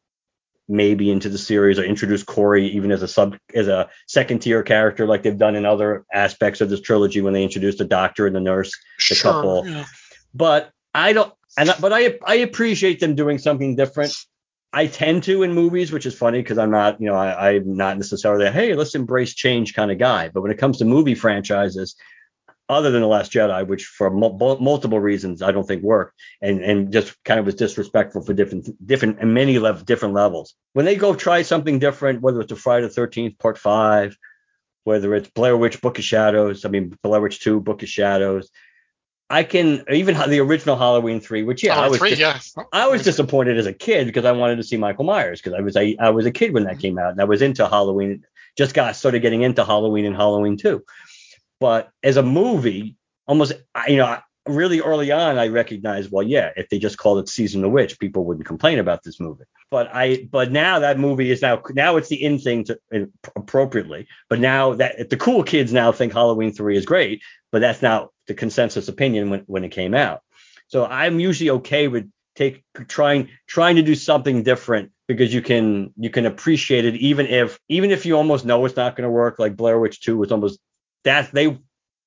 [0.68, 4.64] maybe into the series, or introduced Corey even as a sub as a second tier
[4.64, 8.26] character, like they've done in other aspects of this trilogy when they introduced the doctor
[8.26, 8.72] and the nurse,
[9.10, 9.68] the sure, couple.
[9.68, 9.86] Yeah.
[10.34, 11.32] But I don't.
[11.60, 14.16] And but I I appreciate them doing something different
[14.74, 17.78] I tend to in movies, which is funny because I'm not, you know, I, am
[17.78, 20.30] not necessarily a hey, let's embrace change kind of guy.
[20.30, 21.96] But when it comes to movie franchises,
[22.70, 26.92] other than the Last Jedi, which for multiple reasons I don't think worked, and and
[26.92, 30.54] just kind of was disrespectful for different different and many different levels.
[30.74, 34.18] When they go try something different, whether it's a Friday the 13th Part Five,
[34.84, 38.50] whether it's Blair Witch Book of Shadows, I mean Blair Witch Two Book of Shadows,
[39.30, 42.40] I can even the original Halloween three, which yeah, oh, I was three, yeah.
[42.72, 45.62] I was disappointed as a kid because I wanted to see Michael Myers because I
[45.62, 46.82] was I, I was a kid when that mm-hmm.
[46.82, 48.26] came out and I was into Halloween,
[48.58, 50.84] just got started getting into Halloween and Halloween two.
[51.60, 52.96] But as a movie,
[53.28, 53.54] almost
[53.88, 54.18] you know
[54.48, 57.70] really early on I recognized well yeah if they just called it Season of the
[57.70, 59.44] Witch people wouldn't complain about this movie.
[59.70, 62.80] But I but now that movie is now now it's the in thing to
[63.36, 64.08] appropriately.
[64.30, 67.22] But now that the cool kids now think Halloween three is great,
[67.52, 70.22] but that's not the consensus opinion when, when it came out.
[70.68, 75.92] So I'm usually okay with take trying trying to do something different because you can
[75.98, 79.12] you can appreciate it even if even if you almost know it's not going to
[79.12, 80.60] work like Blair Witch 2 was almost
[81.04, 81.58] that they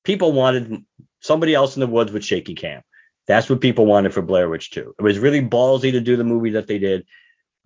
[0.04, 0.84] people wanted
[1.20, 2.82] somebody else in the woods with shaky cam.
[3.26, 4.94] That's what people wanted for Blair Witch 2.
[4.98, 7.06] It was really ballsy to do the movie that they did,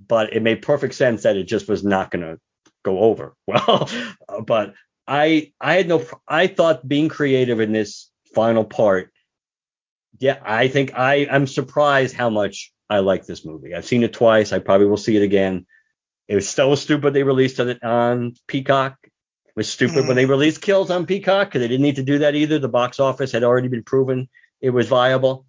[0.07, 2.39] but it made perfect sense that it just was not going to
[2.85, 3.89] go over well.
[4.47, 4.75] but
[5.07, 9.13] I I had no I thought being creative in this final part.
[10.19, 13.75] Yeah, I think I I'm surprised how much I like this movie.
[13.75, 14.53] I've seen it twice.
[14.53, 15.67] I probably will see it again.
[16.29, 18.97] It was so stupid they released it on Peacock.
[19.03, 20.07] It was stupid mm.
[20.09, 22.59] when they released Kills on Peacock because they didn't need to do that either.
[22.59, 24.29] The box office had already been proven
[24.65, 25.45] it was viable.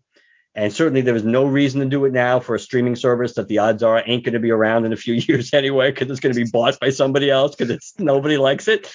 [0.56, 3.48] And certainly there was no reason to do it now for a streaming service that
[3.48, 6.20] the odds are ain't going to be around in a few years anyway because it's
[6.20, 8.94] going to be bought by somebody else because it's nobody likes it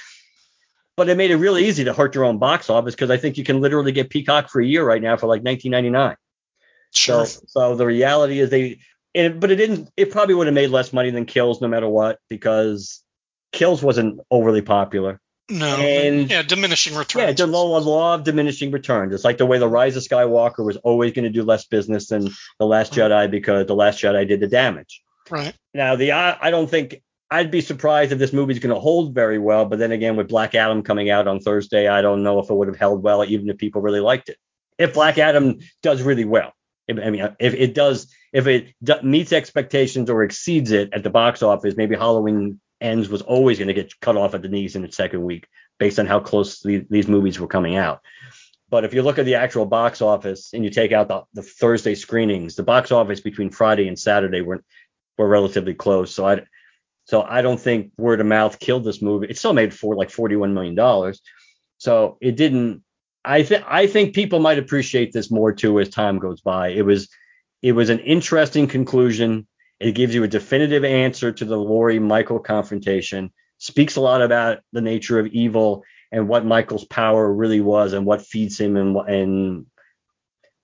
[1.01, 3.39] but it made it really easy to hurt your own box office because I think
[3.39, 6.15] you can literally get Peacock for a year right now for like 19.99.
[6.93, 7.25] Sure.
[7.25, 8.81] So, so the reality is they,
[9.15, 9.89] it, but it didn't.
[9.97, 13.03] It probably would have made less money than Kills no matter what because
[13.51, 15.23] Kills wasn't overly popular.
[15.49, 15.75] No.
[15.79, 17.23] And- yeah, diminishing returns.
[17.23, 19.15] Yeah, it's a law, law of diminishing returns.
[19.15, 22.09] It's like the way the Rise of Skywalker was always going to do less business
[22.09, 22.29] than
[22.59, 25.03] the Last Jedi because the Last Jedi did the damage.
[25.31, 25.55] Right.
[25.73, 27.01] Now, the I, I don't think
[27.31, 29.65] I'd be surprised if this movie's going to hold very well.
[29.65, 32.55] But then again, with Black Adam coming out on Thursday, I don't know if it
[32.55, 34.37] would have held well, even if people really liked it.
[34.79, 36.53] If Black Adam does really well,
[36.89, 38.75] if, I mean, if it does, if it
[39.05, 43.69] meets expectations or exceeds it at the box office, maybe Halloween Ends was always going
[43.69, 45.47] to get cut off at the knees in its second week,
[45.79, 48.01] based on how close the, these movies were coming out.
[48.71, 51.43] But if you look at the actual box office and you take out the, the
[51.43, 54.65] Thursday screenings, the box office between Friday and Saturday were
[55.19, 56.15] were relatively close.
[56.15, 56.43] So I
[57.11, 59.27] so I don't think word of mouth killed this movie.
[59.29, 61.21] It still made for like 41 million dollars.
[61.79, 62.85] So it didn't.
[63.25, 66.69] I think I think people might appreciate this more too as time goes by.
[66.69, 67.09] It was
[67.63, 69.49] it was an interesting conclusion.
[69.81, 73.33] It gives you a definitive answer to the Laurie Michael confrontation.
[73.59, 75.83] Speaks a lot about the nature of evil
[76.13, 79.67] and what Michael's power really was and what feeds him and and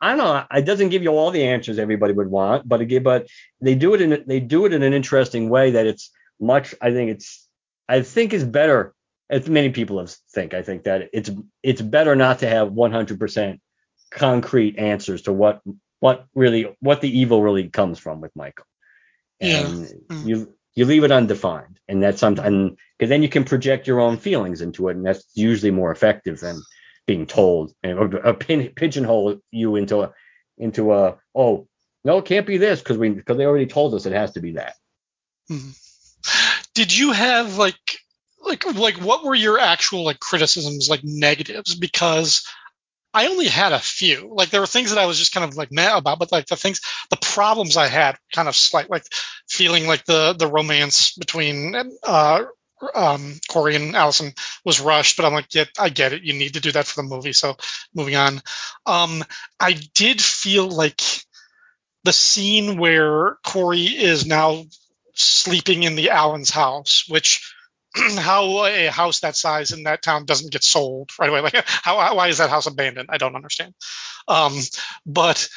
[0.01, 0.45] I don't know.
[0.57, 3.27] It doesn't give you all the answers everybody would want, but it, but
[3.61, 6.75] they do it in they do it in an interesting way that it's much.
[6.81, 7.47] I think it's
[7.89, 8.95] I think it's better.
[9.29, 11.31] As many people have think I think that it's
[11.63, 13.61] it's better not to have 100%
[14.11, 15.61] concrete answers to what
[16.01, 18.67] what really what the evil really comes from with Michael.
[19.41, 20.17] And Yeah.
[20.25, 24.19] you you leave it undefined, and that's sometimes because then you can project your own
[24.19, 26.61] feelings into it, and that's usually more effective than
[27.07, 30.13] being told and or, or pin, pigeonhole you into a
[30.59, 31.67] into a oh
[32.05, 34.41] no it can't be this because we because they already told us it has to
[34.41, 34.75] be that.
[35.49, 35.71] Hmm.
[36.77, 37.79] Did you have like
[38.45, 42.47] like like what were your actual like criticisms like negatives because
[43.15, 44.31] I only had a few.
[44.31, 46.49] Like there were things that I was just kind of like mad about, but like
[46.49, 49.05] the things, the problems I had kind of slight, like
[49.49, 51.75] feeling like the the romance between
[52.07, 52.43] uh,
[52.95, 54.35] um, Corey and Allyson
[54.67, 55.17] was rushed.
[55.17, 56.25] But I'm like, yeah, I get it.
[56.25, 57.33] You need to do that for the movie.
[57.33, 57.57] So
[57.95, 58.43] moving on.
[58.85, 59.25] Um,
[59.59, 61.01] I did feel like
[62.05, 64.65] the scene where Corey is now
[65.17, 67.53] sleeping in the Allen's house, which
[67.95, 71.41] how a house that size in that town doesn't get sold right away.
[71.43, 73.09] Like how, why is that house abandoned?
[73.11, 73.75] I don't understand.
[74.29, 74.55] Um,
[75.05, 75.49] but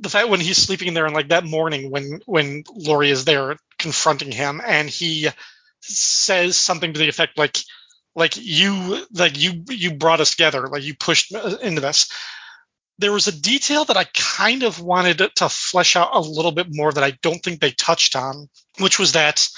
[0.00, 3.56] the fact when he's sleeping there and like that morning when when Laurie is there
[3.78, 5.28] confronting him and he
[5.80, 7.58] says something to the effect like
[8.14, 12.10] like you like you you brought us together like you pushed into this
[12.98, 16.66] there was a detail that I kind of wanted to flesh out a little bit
[16.70, 19.48] more that I don't think they touched on, which was that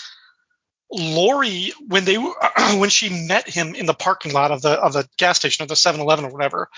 [0.91, 2.16] Laurie, when they
[2.76, 5.66] when she met him in the parking lot of the of the gas station or
[5.66, 6.68] the 7-Eleven or whatever,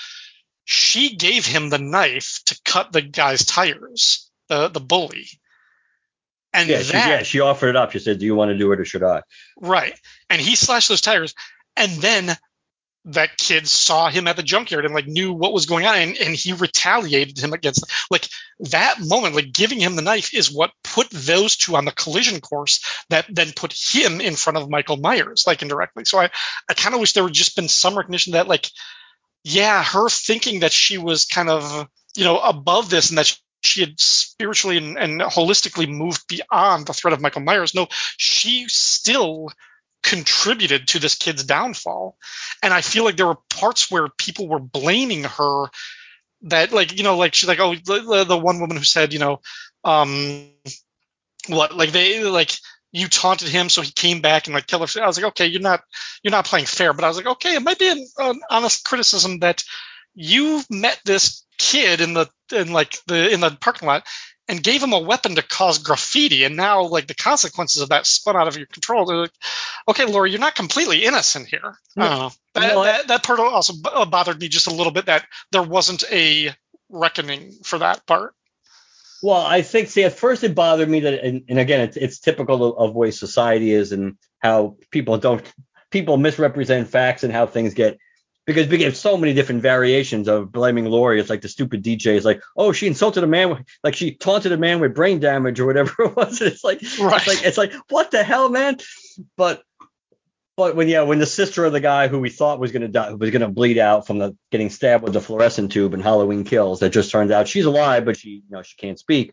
[0.65, 5.27] she gave him the knife to cut the guy's tires, the the bully.
[6.53, 7.93] And Yeah, she, yeah, she offered it up.
[7.93, 9.23] She said, "Do you want to do it or should I?"
[9.59, 9.99] Right.
[10.29, 11.35] And he slashed those tires.
[11.77, 12.37] And then
[13.05, 16.17] that kid saw him at the junkyard and like knew what was going on and,
[16.17, 18.29] and he retaliated him against like
[18.61, 22.41] that moment like giving him the knife is what put those two on the collision
[22.41, 26.05] course that then put him in front of michael myers like indirectly.
[26.05, 26.31] So i
[26.69, 28.71] i kind of wish there would just been some recognition that like
[29.43, 33.81] yeah her thinking that she was kind of you know above this and that she
[33.81, 37.75] had spiritually and, and holistically moved beyond the threat of michael myers.
[37.75, 39.51] No she still
[40.03, 42.17] contributed to this kid's downfall.
[42.63, 45.67] And I feel like there were parts where people were blaming her
[46.43, 49.19] that like, you know, like she's like, oh, the, the one woman who said, you
[49.19, 49.41] know,
[49.85, 50.49] um,
[51.49, 52.53] what, like they, like
[52.91, 53.69] you taunted him.
[53.69, 55.03] So he came back and like killed her.
[55.03, 55.83] I was like, okay, you're not,
[56.23, 58.85] you're not playing fair, but I was like, okay, it might be an, an honest
[58.85, 59.63] criticism that
[60.15, 64.05] you met this kid in the, in like the, in the parking lot
[64.49, 68.07] and gave him a weapon to cause graffiti, and now like the consequences of that
[68.07, 69.05] spun out of your control.
[69.05, 69.33] They're like,
[69.89, 71.77] okay, Laura, you're not completely innocent here.
[71.97, 72.37] I don't.
[72.55, 75.63] That, No, that, that part also uh, bothered me just a little bit that there
[75.63, 76.55] wasn't a
[76.91, 78.35] reckoning for that part.
[79.23, 82.19] Well, I think, see, at first it bothered me that, and, and again, it's, it's
[82.19, 85.43] typical of, of way society is and how people don't,
[85.91, 87.99] people misrepresent facts and how things get,
[88.47, 91.21] because we get so many different variations of blaming Laurie.
[91.21, 94.15] It's like the stupid DJ is like, oh, she insulted a man, with, like she
[94.15, 96.41] taunted a man with brain damage or whatever it was.
[96.41, 97.17] It's like, Right.
[97.19, 98.79] it's like, it's like, what the hell, man?
[99.37, 99.63] But,
[100.57, 103.11] but when yeah, when the sister of the guy who we thought was gonna die
[103.11, 106.45] who was gonna bleed out from the getting stabbed with the fluorescent tube in Halloween
[106.45, 109.33] Kills, that just turns out she's alive, but she you know she can't speak.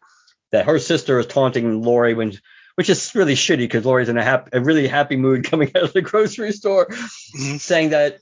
[0.53, 2.33] That her sister is taunting Laurie when,
[2.75, 5.83] which is really shitty because Laurie's in a hap- a really happy mood coming out
[5.83, 7.59] of the grocery store, Mhm.
[7.59, 8.19] saying that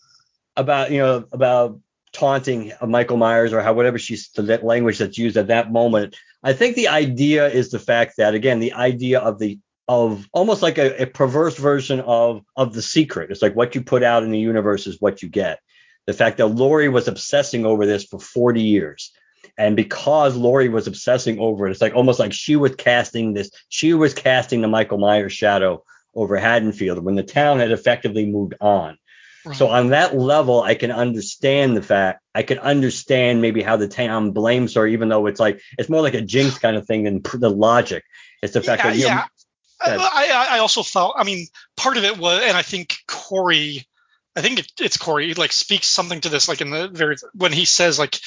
[0.58, 1.80] about you know about
[2.12, 6.16] taunting Michael Myers or how whatever she's the language that's used at that moment.
[6.44, 10.62] I think the idea is the fact that again the idea of the of almost
[10.62, 13.32] like a, a perverse version of of the secret.
[13.32, 15.60] It's like what you put out in the universe is what you get.
[16.06, 19.12] The fact that Laurie was obsessing over this for 40 years.
[19.58, 23.50] And because Laurie was obsessing over it, it's like almost like she was casting this,
[23.70, 25.84] she was casting the Michael Myers shadow
[26.14, 28.98] over Haddonfield when the town had effectively moved on.
[29.54, 32.22] So on that level, I can understand the fact.
[32.34, 36.02] I can understand maybe how the town blames her, even though it's like it's more
[36.02, 38.04] like a jinx kind of thing than the logic.
[38.42, 39.26] It's the fact yeah, that you yeah.
[39.80, 41.16] I, I also felt.
[41.18, 43.86] I mean, part of it was, and I think Corey.
[44.36, 45.34] I think it, it's Corey.
[45.34, 48.20] Like speaks something to this, like in the very when he says like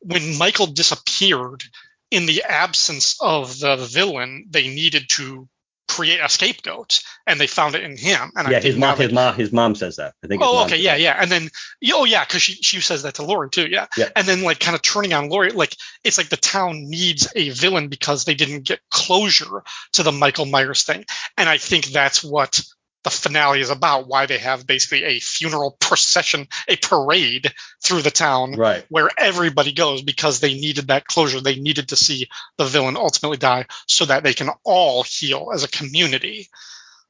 [0.00, 1.62] when Michael disappeared
[2.10, 5.48] in the absence of the villain, they needed to
[5.88, 8.30] create a scapegoat, and they found it in him.
[8.36, 10.14] And yeah, his mom, his mom, his mom says that.
[10.22, 10.42] I think.
[10.44, 11.48] Oh, okay, yeah, yeah, and then
[11.92, 13.86] oh yeah, because she she says that to Laurie too, yeah.
[13.96, 14.08] yeah.
[14.14, 15.74] And then like kind of turning on Laurie, like
[16.04, 19.62] it's like the town needs a villain because they didn't get closure
[19.94, 21.04] to the Michael Myers thing,
[21.36, 22.62] and I think that's what
[23.04, 28.10] the finale is about why they have basically a funeral procession, a parade through the
[28.10, 28.84] town right.
[28.88, 31.40] where everybody goes because they needed that closure.
[31.40, 35.64] They needed to see the villain ultimately die so that they can all heal as
[35.64, 36.48] a community.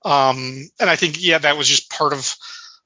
[0.05, 2.37] Um, and I think, yeah, that was just part of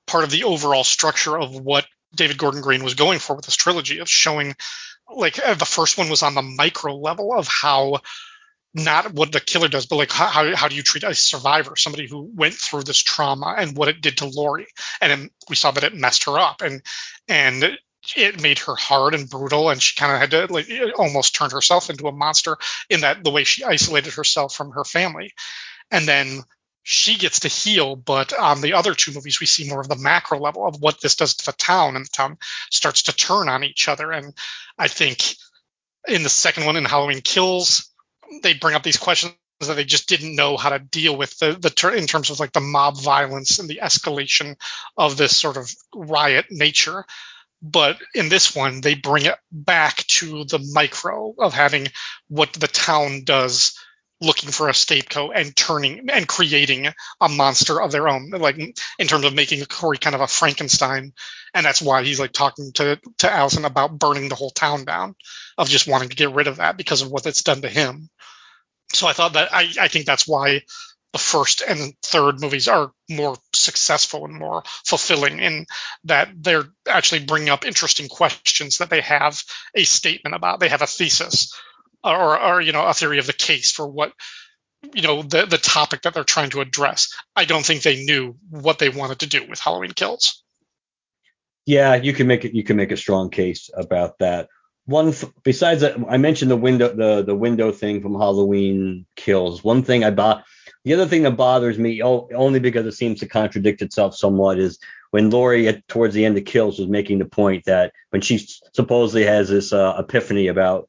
[0.06, 3.56] part of the overall structure of what David Gordon Green was going for with this
[3.56, 4.54] trilogy of showing
[5.14, 8.00] like the first one was on the micro level of how
[8.74, 12.06] not what the killer does, but like how, how do you treat a survivor, somebody
[12.06, 14.68] who went through this trauma and what it did to Laurie?
[15.00, 16.82] And we saw that it messed her up and
[17.28, 17.78] and
[18.16, 21.50] it made her hard and brutal and she kind of had to like almost turn
[21.50, 22.56] herself into a monster
[22.90, 25.32] in that the way she isolated herself from her family.
[25.90, 26.42] And then
[26.82, 29.96] she gets to heal, but on the other two movies, we see more of the
[29.96, 32.38] macro level of what this does to the town, and the town
[32.70, 34.10] starts to turn on each other.
[34.10, 34.34] And
[34.76, 35.36] I think
[36.08, 37.91] in the second one, in Halloween Kills,
[38.42, 41.52] they bring up these questions that they just didn't know how to deal with the
[41.52, 44.56] the ter- in terms of like the mob violence and the escalation
[44.96, 47.04] of this sort of riot nature.
[47.62, 51.88] But in this one, they bring it back to the micro of having
[52.28, 53.78] what the town does
[54.20, 56.88] looking for a scapegoat and turning and creating
[57.20, 61.12] a monster of their own, like in terms of making Corey kind of a Frankenstein,
[61.52, 65.14] and that's why he's like talking to to Allyson about burning the whole town down,
[65.58, 68.08] of just wanting to get rid of that because of what it's done to him.
[68.92, 70.62] So I thought that I I think that's why
[71.12, 75.66] the first and third movies are more successful and more fulfilling in
[76.04, 79.42] that they're actually bringing up interesting questions that they have
[79.74, 80.58] a statement about.
[80.58, 81.54] They have a thesis
[82.02, 84.12] or, or you know a theory of the case for what
[84.94, 87.14] you know the the topic that they're trying to address.
[87.36, 90.42] I don't think they knew what they wanted to do with Halloween Kills.
[91.66, 92.54] Yeah, you can make it.
[92.54, 94.48] You can make a strong case about that.
[94.86, 95.14] One
[95.44, 99.62] besides that, I mentioned the window the the window thing from Halloween Kills.
[99.62, 100.44] One thing I bought.
[100.84, 104.80] The other thing that bothers me, only because it seems to contradict itself somewhat, is
[105.12, 108.38] when Laurie at, towards the end of Kills was making the point that when she
[108.74, 110.88] supposedly has this uh, epiphany about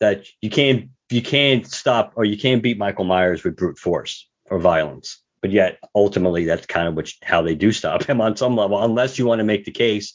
[0.00, 4.26] that you can't you can't stop or you can't beat Michael Myers with brute force
[4.46, 5.20] or violence.
[5.42, 8.82] But yet ultimately that's kind of which how they do stop him on some level,
[8.82, 10.14] unless you want to make the case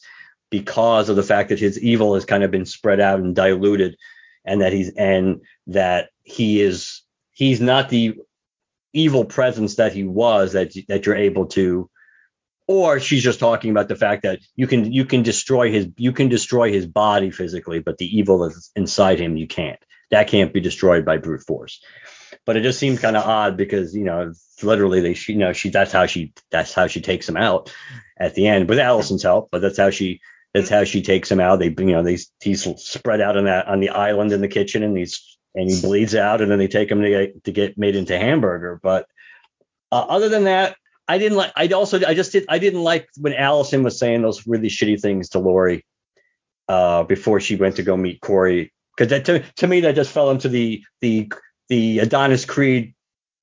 [0.50, 3.96] because of the fact that his evil has kind of been spread out and diluted
[4.44, 8.14] and that he's and that he is he's not the
[8.92, 11.88] evil presence that he was that that you're able to
[12.70, 16.12] or she's just talking about the fact that you can you can destroy his you
[16.12, 19.80] can destroy his body physically but the evil that's inside him you can't.
[20.12, 21.82] That can't be destroyed by brute force.
[22.46, 24.32] But it just seems kind of odd because you know
[24.62, 27.74] literally they you know she that's how she that's how she takes him out
[28.16, 30.20] at the end with Allyson's help but that's how she
[30.54, 33.66] that's how she takes him out they you know they he's spread out on that
[33.68, 36.68] on the island in the kitchen and he's and he bleeds out and then they
[36.68, 39.06] take him to get, to get made into hamburger but
[39.92, 40.76] uh, other than that
[41.10, 41.52] I didn't like.
[41.56, 42.44] I also I just did.
[42.48, 45.84] I didn't like when Allyson was saying those really shitty things to Laurie
[46.68, 48.72] uh, before she went to go meet Corey.
[48.96, 51.32] Because that to, to me that just fell into the the
[51.68, 52.94] the Adonis Creed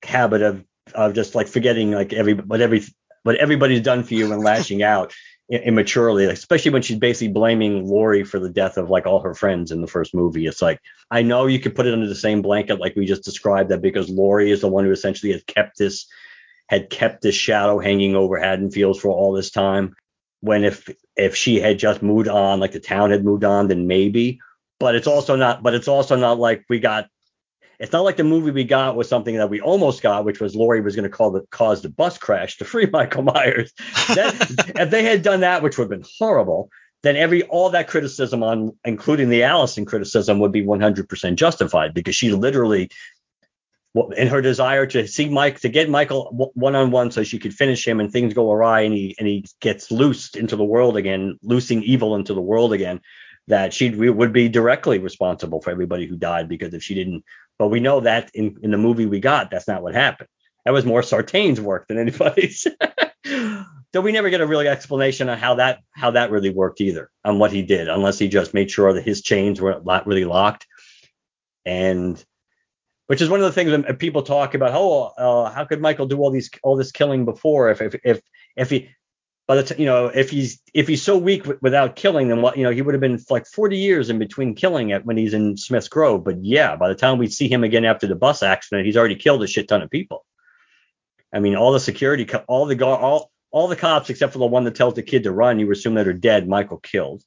[0.02, 0.64] habit of
[0.96, 2.86] of just like forgetting like every what every
[3.24, 5.14] what everybody's done for you and lashing out
[5.50, 9.72] immaturely, especially when she's basically blaming Laurie for the death of like all her friends
[9.72, 10.46] in the first movie.
[10.46, 13.24] It's like I know you could put it under the same blanket like we just
[13.24, 16.08] described that because Laurie is the one who essentially has kept this
[16.68, 19.96] had kept this shadow hanging over Haddonfield for all this time.
[20.42, 23.88] When if if she had just moved on, like the town had moved on, then
[23.88, 24.40] maybe.
[24.80, 25.64] But it's also not.
[25.64, 27.08] But it's also not like we got.
[27.80, 30.56] It's not like the movie we got was something that we almost got, which was
[30.56, 33.74] Laurie was going to call the cause the bus crash to free Michael Myers.
[34.10, 36.70] That, if they had done that, which would have been horrible,
[37.04, 42.16] then every all that criticism on, including the Allyson criticism, would be 100% justified because
[42.16, 42.90] she literally
[44.16, 47.54] in her desire to see Mike to get Michael one on one so she could
[47.54, 50.98] finish him and things go awry and he and he gets loosed into the world
[50.98, 53.02] again, loosing evil into the world again,
[53.48, 57.24] that she would be directly responsible for everybody who died because if she didn't.
[57.60, 60.30] But we know that in, in the movie we got, that's not what happened.
[60.66, 62.68] That was more Sartain's work than anybody's.
[63.26, 67.10] so we never get a real explanation on how that how that really worked either
[67.24, 70.26] on what he did, unless he just made sure that his chains were not really
[70.26, 70.68] locked.
[71.66, 72.24] And
[73.08, 74.72] which is one of the things that people talk about.
[74.74, 77.72] Oh, uh, how could Michael do all these all this killing before?
[77.72, 78.22] If if if
[78.56, 78.90] if he
[79.48, 82.42] by the t- you know if he's if he's so weak w- without killing, then
[82.42, 85.16] what you know he would have been like 40 years in between killing it when
[85.16, 86.24] he's in Smith's Grove.
[86.24, 89.16] But yeah, by the time we see him again after the bus accident, he's already
[89.16, 90.26] killed a shit ton of people.
[91.34, 94.46] I mean, all the security, co- all the all all the cops except for the
[94.46, 96.48] one that tells the kid to run, you assume that are dead.
[96.48, 97.24] Michael killed.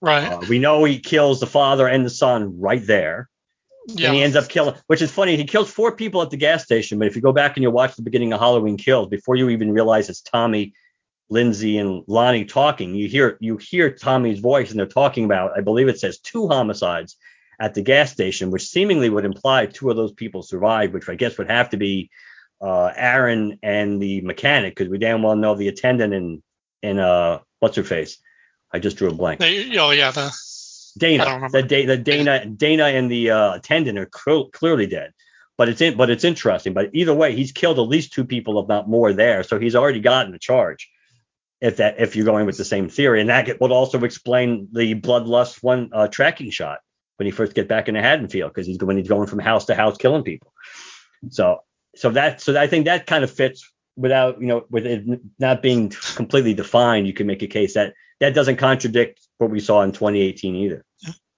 [0.00, 0.24] Right.
[0.24, 3.28] Uh, we know he kills the father and the son right there.
[3.88, 4.08] Yeah.
[4.08, 5.36] And he ends up killing, which is funny.
[5.36, 7.70] He kills four people at the gas station, but if you go back and you
[7.70, 10.74] watch the beginning of Halloween Kills, before you even realize it's Tommy,
[11.28, 15.60] Lindsey, and Lonnie talking, you hear you hear Tommy's voice, and they're talking about, I
[15.60, 17.16] believe it says two homicides
[17.60, 21.14] at the gas station, which seemingly would imply two of those people survived, which I
[21.14, 22.10] guess would have to be
[22.60, 26.42] uh, Aaron and the mechanic, because we damn well know the attendant and
[26.82, 28.18] and uh what's her face.
[28.72, 29.40] I just drew a blank.
[29.40, 30.32] They, oh yeah, the
[30.98, 35.12] Dana, the, the Dana, Dana, and the uh, attendant are cl- clearly dead.
[35.58, 36.74] But it's in, but it's interesting.
[36.74, 39.42] But either way, he's killed at least two people, if not more, there.
[39.42, 40.90] So he's already gotten a charge.
[41.60, 44.94] If that, if you're going with the same theory, and that would also explain the
[44.94, 46.80] bloodlust one uh, tracking shot
[47.16, 49.74] when he first get back into Haddonfield, because he's when he's going from house to
[49.74, 50.52] house killing people.
[51.30, 51.60] So,
[51.94, 55.04] so that, so I think that kind of fits without, you know, with it
[55.38, 57.06] not being completely defined.
[57.06, 60.84] You can make a case that that doesn't contradict what we saw in 2018 either.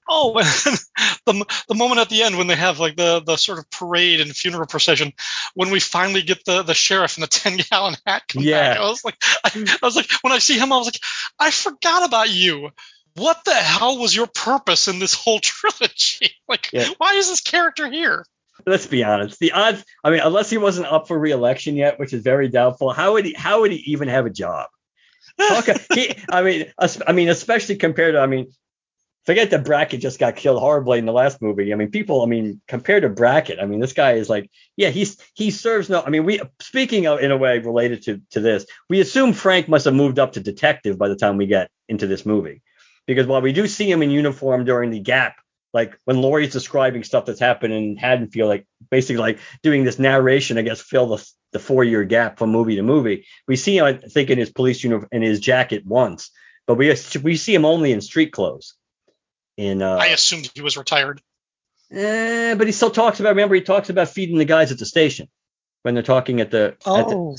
[0.09, 0.33] Oh,
[1.27, 4.21] the the moment at the end when they have like the the sort of parade
[4.21, 5.13] and funeral procession,
[5.55, 8.75] when we finally get the the sheriff in the ten gallon hat come Yeah.
[8.75, 9.51] back, I was like, I,
[9.83, 11.01] I was like, when I see him, I was like,
[11.39, 12.71] I forgot about you.
[13.15, 16.31] What the hell was your purpose in this whole trilogy?
[16.49, 16.89] Like, Yeah.
[16.99, 18.25] why is this character here?
[18.67, 19.39] Let's be honest.
[19.39, 22.93] The odds, I mean, unless he wasn't up for re-election yet, which is very doubtful,
[22.93, 24.69] how would he how would he even have a job?
[25.41, 26.73] Talk, he, I mean,
[27.07, 28.49] I mean, especially compared to, I mean,
[29.29, 31.71] forget that Brackett just got killed horribly in the last movie.
[31.71, 34.89] I mean, people, I mean, compared to Brackett, I mean, this guy is like, yeah,
[34.89, 36.01] he's he serves no.
[36.01, 39.69] I mean, we speaking of in a way related to to this, we assume Frank
[39.69, 42.63] must have moved up to detective by the time we get into this movie,
[43.07, 45.37] because while we do see him in uniform during the gap.
[45.75, 50.57] Like when Laurie's describing stuff that's happened in Haddonfield, like basically like doing this narration,
[50.57, 53.27] I guess, fill the the four year gap from movie to movie.
[53.47, 56.31] We see him, I think, in his police uniform in his jacket once,
[56.67, 58.78] but we we see him only in street clothes.
[59.59, 61.21] In uh, I assumed he was retired.
[61.91, 63.31] eh, but he still talks about.
[63.31, 65.29] Remember, he talks about feeding the guys at the station
[65.83, 66.77] when they're talking at the.
[66.87, 67.39] at the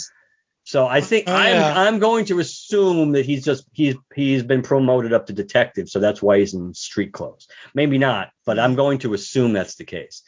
[0.65, 1.73] so I think Oh, I'm yeah.
[1.81, 5.99] I'm going to assume that he's just he's he's been promoted up to detective, so
[5.99, 7.47] that's why he's in street clothes.
[7.73, 10.21] Maybe not, but I'm going to assume that's the case.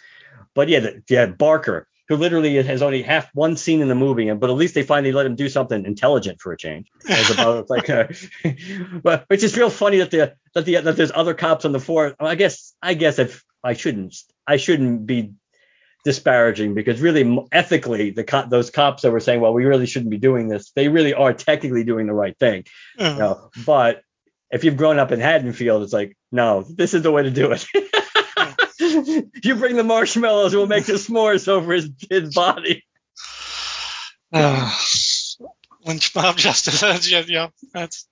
[0.56, 4.28] But yeah, the, yeah, Barker, who literally has only half one scene in the movie,
[4.28, 7.30] and but at least they finally let him do something intelligent for a change, as
[7.30, 8.07] about like, uh,
[9.01, 11.80] but which is real funny that the that the that there's other cops on the
[11.80, 12.14] force.
[12.20, 14.14] I guess I guess if I shouldn't
[14.45, 15.36] I shouldn't be
[16.03, 20.12] disparaging because really ethically the co- those cops that were saying well we really shouldn't
[20.12, 22.66] be doing this they really are technically doing the right thing.
[22.99, 24.01] Uh, you know but
[24.51, 27.51] if you've grown up in Haddonfield it's like no this is the way to do
[27.51, 27.66] it
[29.46, 32.84] you bring the marshmallows we'll make the s'mores over his, his body.
[34.34, 34.74] Uh,
[35.86, 36.82] Lynch mob justice.
[37.28, 38.08] Yeah, that's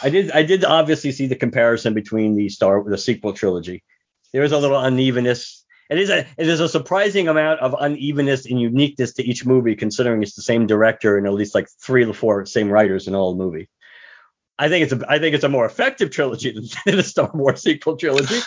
[0.00, 3.82] I did I did obviously see the comparison between the star the sequel trilogy.
[4.32, 5.64] There is a little unevenness.
[5.90, 9.76] It is a it is a surprising amount of unevenness and uniqueness to each movie
[9.76, 13.14] considering it's the same director and at least like three or four same writers in
[13.14, 13.68] all the movie.
[14.58, 16.52] I think it's a I think it's a more effective trilogy
[16.86, 18.40] than, the Star Wars sequel trilogy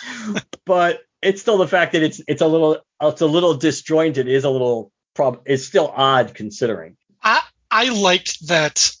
[0.64, 4.44] but it's still the fact that it's it's a little it's a little disjointed is
[4.44, 8.92] a little prob it's still odd considering I I liked that.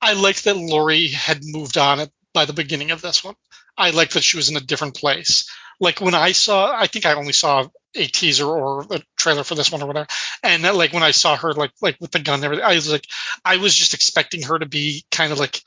[0.00, 3.34] I liked that Laurie had moved on by the beginning of this one.
[3.76, 5.50] I liked that she was in a different place.
[5.80, 9.54] Like when I saw, I think I only saw a teaser or a trailer for
[9.54, 10.06] this one or whatever,
[10.42, 12.74] and that, like when I saw her like like with the gun and everything, I
[12.74, 13.06] was like,
[13.44, 15.60] I was just expecting her to be kind of like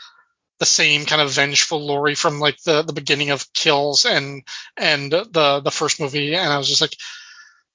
[0.59, 4.43] the same kind of vengeful Laurie from like the the beginning of Kills and
[4.75, 6.95] and the the first movie, and I was just like,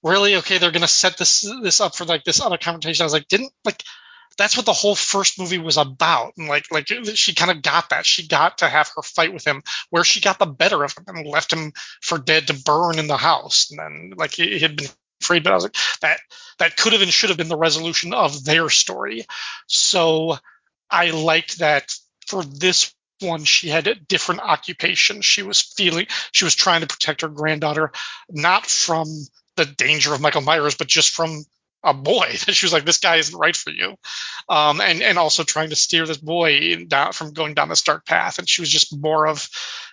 [0.03, 3.03] really okay, they're gonna set this this up for like this other confrontation.
[3.03, 3.83] I was like, didn't like
[4.37, 6.33] that's what the whole first movie was about.
[6.37, 8.07] And like like she kind of got that.
[8.07, 11.05] She got to have her fight with him where she got the better of him
[11.17, 13.71] and left him for dead to burn in the house.
[13.71, 14.89] And then like he he had been
[15.21, 16.21] freed but I was like, that
[16.59, 19.27] that could have and should have been the resolution of their story.
[19.67, 20.39] So
[20.91, 21.95] I liked that
[22.33, 25.21] for this one she had a different occupation.
[25.21, 27.93] She was feeling she was trying to protect her granddaughter,
[28.31, 29.07] not from
[29.57, 31.45] the danger of Michael Myers, but just from
[31.85, 33.97] a boy that she was like, this guy isn't right for you,
[34.49, 38.07] um, and and also trying to steer this boy down from going down this dark
[38.07, 38.39] path.
[38.39, 39.47] And she was just more of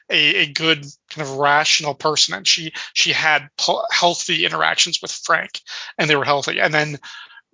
[0.09, 3.49] a, a good kind of rational person, and she she had
[3.91, 5.59] healthy interactions with Frank,
[5.97, 6.61] and they were healthy.
[6.61, 6.99] And then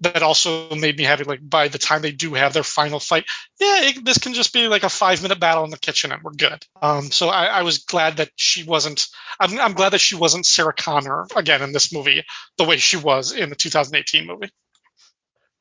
[0.02, 1.24] that also made me happy.
[1.24, 3.26] Like by the time they do have their final fight,
[3.60, 6.22] yeah, it, this can just be like a five minute battle in the kitchen and
[6.22, 6.66] we're good.
[6.82, 9.08] Um, so I, I, was glad that she wasn't.
[9.40, 12.24] I'm, I'm, glad that she wasn't Sarah Connor again in this movie
[12.58, 14.50] the way she was in the 2018 movie.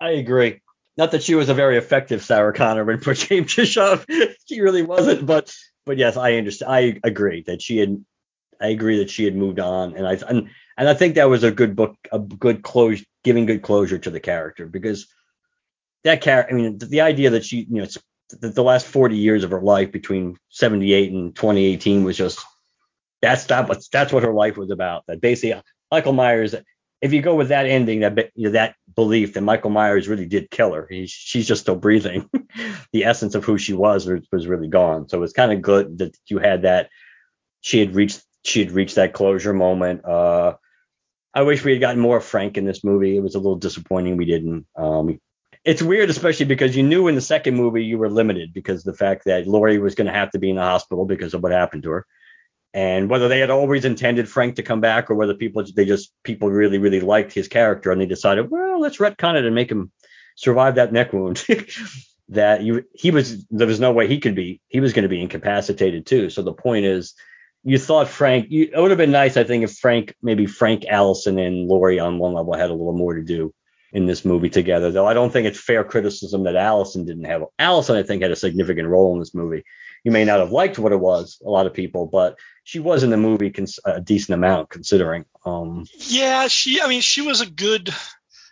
[0.01, 0.61] I agree.
[0.97, 4.05] Not that she was a very effective Sarah Connor when for James Bischoff.
[4.49, 5.55] she really wasn't, but
[5.87, 6.73] but yes, I understand.
[6.73, 8.05] I agree that she had.
[8.61, 11.43] I agree that she had moved on, and I and and I think that was
[11.45, 15.09] a good book, a good close, giving good closure to the character because
[16.05, 16.55] that character.
[16.55, 17.99] I mean, the, idea that she, you know, it's
[18.31, 22.41] the, the last 40 years of her life between 78 and 2018 was just
[23.21, 25.05] that's that that's what her life was about.
[25.09, 25.61] That basically
[25.91, 26.55] Michael Myers.
[27.01, 30.25] If you go with that ending, that you know, that belief that Michael Myers really
[30.25, 32.31] did kill her, he, she's just still breathing.
[32.93, 35.09] the essence of who she was was, was really gone.
[35.09, 36.89] So it's kind of good that you had that.
[37.61, 40.05] She had reached she had reached that closure moment.
[40.05, 40.55] Uh,
[41.35, 43.17] I wish we had gotten more Frank in this movie.
[43.17, 44.67] It was a little disappointing we didn't.
[44.77, 45.21] Um,
[45.65, 48.95] it's weird, especially because you knew in the second movie you were limited because the
[48.95, 51.53] fact that Laurie was going to have to be in the hospital because of what
[51.53, 52.07] happened to her,
[52.73, 56.13] and whether they had always intended Frank to come back or whether people they just
[56.23, 59.71] people really really liked his character and they decided well let's retcon it and make
[59.71, 59.91] him
[60.37, 61.45] survive that neck wound.
[62.29, 65.09] that you he was there was no way he could be he was going to
[65.09, 66.31] be incapacitated too.
[66.31, 67.15] So the point is
[67.65, 70.85] you thought Frank, you, it would have been nice, I think, if Frank, maybe Frank
[70.87, 73.55] Allyson and Laurie on one level had a little more to do
[73.93, 74.91] in this movie together.
[74.91, 77.45] Though I don't think it's fair criticism that Allyson didn't have.
[77.59, 79.65] Allyson, I think, had a significant role in this movie.
[80.05, 83.03] You may not have liked what it was, a lot of people, but she was
[83.03, 85.25] in the movie cons- a decent amount considering.
[85.47, 86.83] Um, yeah, she.
[86.83, 87.89] I mean, she was a good.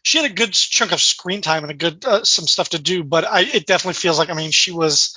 [0.05, 2.79] She had a good chunk of screen time and a good uh, some stuff to
[2.79, 4.31] do, but I, it definitely feels like.
[4.31, 5.17] I mean, she was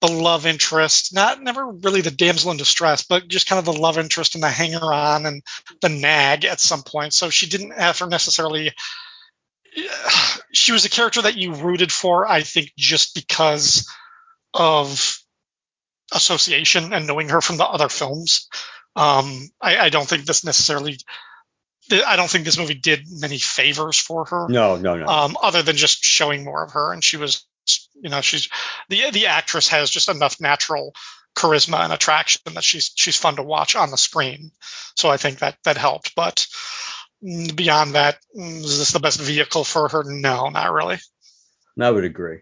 [0.00, 3.80] the love interest, not never really the damsel in distress, but just kind of the
[3.80, 5.42] love interest and the hanger on and
[5.80, 7.12] the nag at some point.
[7.12, 8.72] So she didn't have necessarily.
[10.50, 13.86] She was a character that you rooted for, I think, just because
[14.54, 15.18] of
[16.12, 18.48] association and knowing her from the other films.
[18.96, 20.98] Um, I, I don't think this necessarily.
[21.90, 24.48] I don't think this movie did many favors for her.
[24.48, 25.06] No, no, no.
[25.06, 27.46] Um, other than just showing more of her, and she was
[28.02, 28.48] you know she's
[28.88, 30.94] the the actress has just enough natural
[31.36, 34.50] charisma and attraction that she's she's fun to watch on the screen.
[34.96, 36.14] So I think that that helped.
[36.14, 36.46] But
[37.22, 40.04] beyond that, is this the best vehicle for her?
[40.04, 40.98] No, not really.
[41.80, 42.40] I would agree.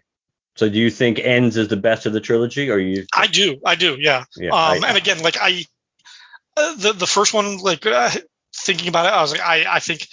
[0.55, 3.05] So do you think Ends is the best of the trilogy, or you?
[3.13, 4.23] I do, I do, yeah.
[4.35, 5.65] yeah um, I, and again, like I,
[6.55, 8.09] uh, the the first one, like uh,
[8.55, 10.07] thinking about it, I was like, I I think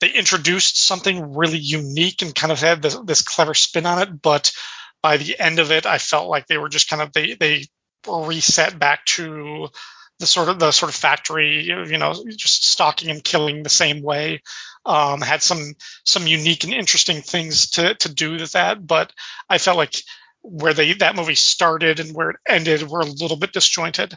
[0.00, 4.22] they introduced something really unique and kind of had this, this clever spin on it,
[4.22, 4.52] but
[5.02, 7.66] by the end of it, I felt like they were just kind of they they
[8.06, 9.68] reset back to
[10.18, 14.02] the sort of the sort of factory, you know, just stalking and killing the same
[14.02, 14.42] way.
[14.84, 15.74] Um, had some
[16.04, 19.12] some unique and interesting things to to do with that, but
[19.48, 19.94] I felt like
[20.42, 24.16] where they that movie started and where it ended were a little bit disjointed.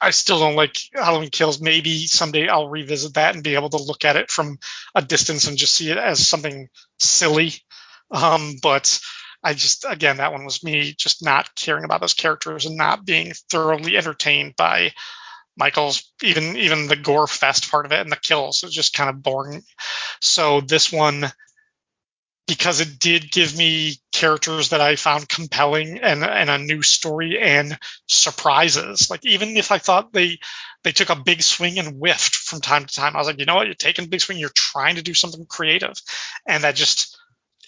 [0.00, 1.60] I still don't like Halloween Kills.
[1.60, 4.58] Maybe someday I'll revisit that and be able to look at it from
[4.94, 6.68] a distance and just see it as something
[6.98, 7.52] silly.
[8.10, 9.00] Um, but
[9.44, 13.04] I just again that one was me just not caring about those characters and not
[13.04, 14.92] being thoroughly entertained by
[15.56, 18.94] Michael's even even the gore fest part of it and the kills It was just
[18.94, 19.62] kind of boring.
[20.20, 21.30] So this one
[22.46, 27.38] because it did give me characters that I found compelling and, and a new story
[27.40, 29.08] and surprises.
[29.08, 30.38] Like even if I thought they
[30.82, 33.46] they took a big swing and whiffed from time to time, I was like, you
[33.46, 35.94] know what, you're taking a big swing, you're trying to do something creative,
[36.46, 37.13] and that just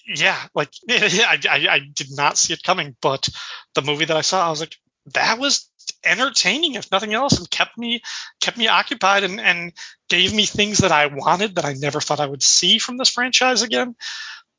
[0.07, 3.29] yeah, like I, I, I did not see it coming, but
[3.75, 4.77] the movie that I saw, I was like,
[5.15, 5.69] that was
[6.05, 8.03] entertaining if nothing else and kept me
[8.41, 9.73] kept me occupied and, and
[10.09, 13.11] gave me things that I wanted that I never thought I would see from this
[13.11, 13.95] franchise again.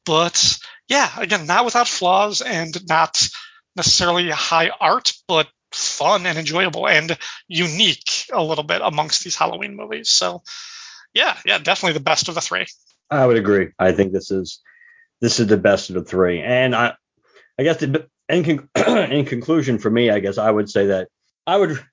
[0.05, 0.57] But
[0.87, 3.27] yeah, again, not without flaws and not
[3.75, 7.17] necessarily high art, but fun and enjoyable and
[7.47, 10.09] unique a little bit amongst these Halloween movies.
[10.09, 10.43] So
[11.13, 12.65] yeah, yeah, definitely the best of the three.
[13.09, 13.69] I would agree.
[13.77, 14.61] I think this is
[15.21, 16.41] this is the best of the three.
[16.41, 16.93] And I,
[17.59, 18.69] I guess the, in,
[19.11, 21.09] in conclusion for me, I guess I would say that
[21.45, 21.83] I would,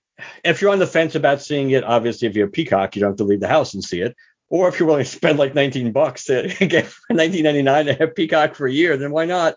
[0.45, 3.11] if you're on the fence about seeing it, obviously if you're a peacock, you don't
[3.11, 4.15] have to leave the house and see it.
[4.49, 8.55] Or if you're willing to spend like 19 bucks to get 19.99 to have Peacock
[8.55, 9.57] for a year, then why not?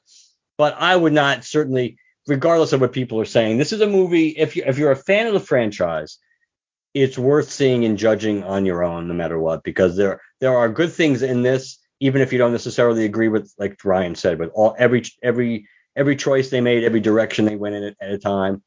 [0.57, 4.29] But I would not certainly, regardless of what people are saying, this is a movie.
[4.29, 6.17] If you if you're a fan of the franchise,
[6.93, 10.69] it's worth seeing and judging on your own, no matter what, because there there are
[10.69, 14.51] good things in this, even if you don't necessarily agree with, like Ryan said, with
[14.53, 18.63] all every every every choice they made, every direction they went in at, a time.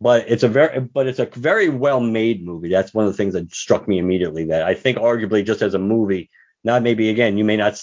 [0.00, 2.70] But it's a very but it's a very well made movie.
[2.70, 4.46] That's one of the things that struck me immediately.
[4.46, 6.30] That I think arguably just as a movie,
[6.64, 7.80] not maybe again you may not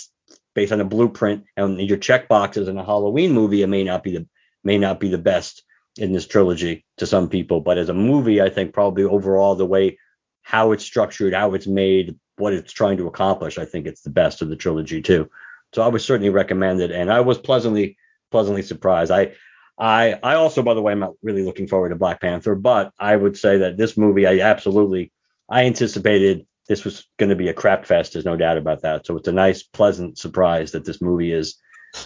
[0.56, 4.04] based on a blueprint and your check boxes in a Halloween movie, it may not
[4.04, 4.28] be the
[4.64, 5.64] may not be the best
[5.98, 7.62] in this trilogy to some people.
[7.62, 10.00] But as a movie, I think probably overall the way
[10.42, 14.10] how it's structured, how it's made, what it's trying to accomplish, I think it's the
[14.10, 15.30] best of the trilogy too.
[15.74, 17.98] So I would certainly recommend it, and I was pleasantly
[18.32, 19.12] pleasantly surprised.
[19.12, 19.34] I
[19.78, 22.94] I I also, by the way, I'm not really looking forward to Black Panther, but
[23.00, 25.12] I would say that this movie, I absolutely
[25.50, 28.14] I anticipated this was going to be a crap fest.
[28.14, 29.06] There's no doubt about that.
[29.06, 31.58] So it's a nice, pleasant surprise that this movie is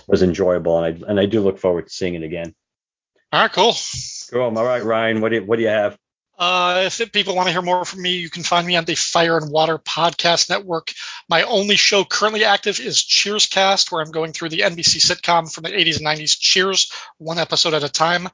[0.07, 2.53] was enjoyable, and I and I do look forward to seeing it again.
[3.31, 3.73] All right, cool.
[4.31, 4.57] Cool.
[4.57, 5.97] All right, Ryan, what do you, what do you have?
[6.41, 8.95] Uh, if people want to hear more from me, you can find me on the
[8.95, 10.91] Fire and Water Podcast Network.
[11.29, 15.53] My only show currently active is Cheers Cast, where I'm going through the NBC sitcom
[15.53, 18.27] from the 80s and 90s, Cheers, one episode at a time.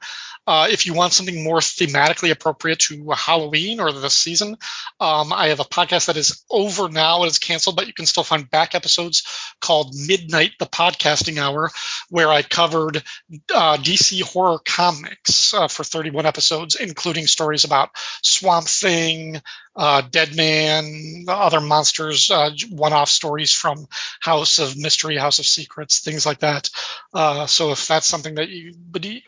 [0.48, 4.56] Uh, if you want something more thematically appropriate to Halloween or the season,
[4.98, 7.24] um, I have a podcast that is over now.
[7.24, 9.24] It is canceled, but you can still find back episodes
[9.60, 11.70] called Midnight, the Podcasting Hour,
[12.08, 12.96] where I covered
[13.54, 17.90] uh, DC horror comics uh, for 31 episodes, including stories about
[18.22, 19.42] Swamp Thing,
[19.78, 23.86] uh, Deadman, other monsters, uh, one-off stories from
[24.20, 26.68] House of Mystery, House of Secrets, things like that.
[27.14, 28.74] Uh, so if that's something that you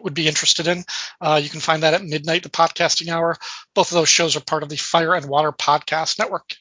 [0.01, 0.85] would be interested in,
[1.21, 3.37] uh, you can find that at midnight, the podcasting hour.
[3.75, 6.55] Both of those shows are part of the Fire and Water Podcast Network.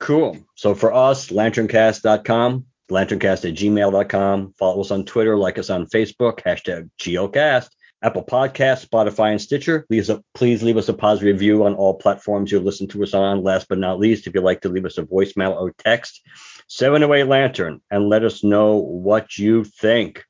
[0.00, 0.38] Cool.
[0.56, 4.54] So for us, lanterncast.com, lanterncast at gmail.com.
[4.58, 7.68] Follow us on Twitter, like us on Facebook, hashtag GeoCast.
[8.02, 9.86] Apple Podcasts, Spotify, and Stitcher.
[9.88, 13.44] Please, please leave us a positive review on all platforms you listen to us on.
[13.44, 16.20] Last but not least, if you'd like to leave us a voicemail or text,
[16.66, 20.24] 708 Lantern and let us know what you think.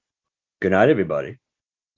[0.61, 1.39] Good night, everybody.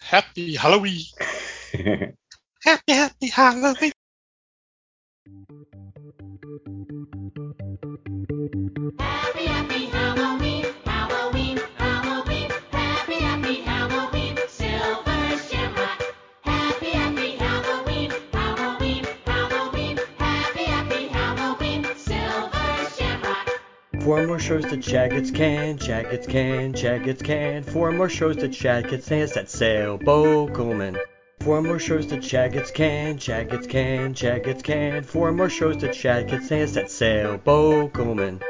[0.01, 1.03] Happy Halloween.
[1.75, 3.93] happy, happy Halloween.
[9.01, 16.03] Happy, happy Halloween, Halloween, Halloween, happy, happy Halloween, Silver Shamrock.
[16.43, 23.49] Happy, happy Halloween, Halloween, Halloween, happy, happy Halloween, Silver Shamrock.
[24.03, 27.65] Four more shows to Jaggets can, Jaggets can, Jaggets can.
[27.65, 30.97] Four more shows to Jaggets can, that's Sailboat Coleman.
[31.45, 35.03] Four more shows to Jaggets can, Jaggets can, Jaggets can.
[35.03, 38.41] Four more shows to Jaggets can, that's Sailboat Coleman.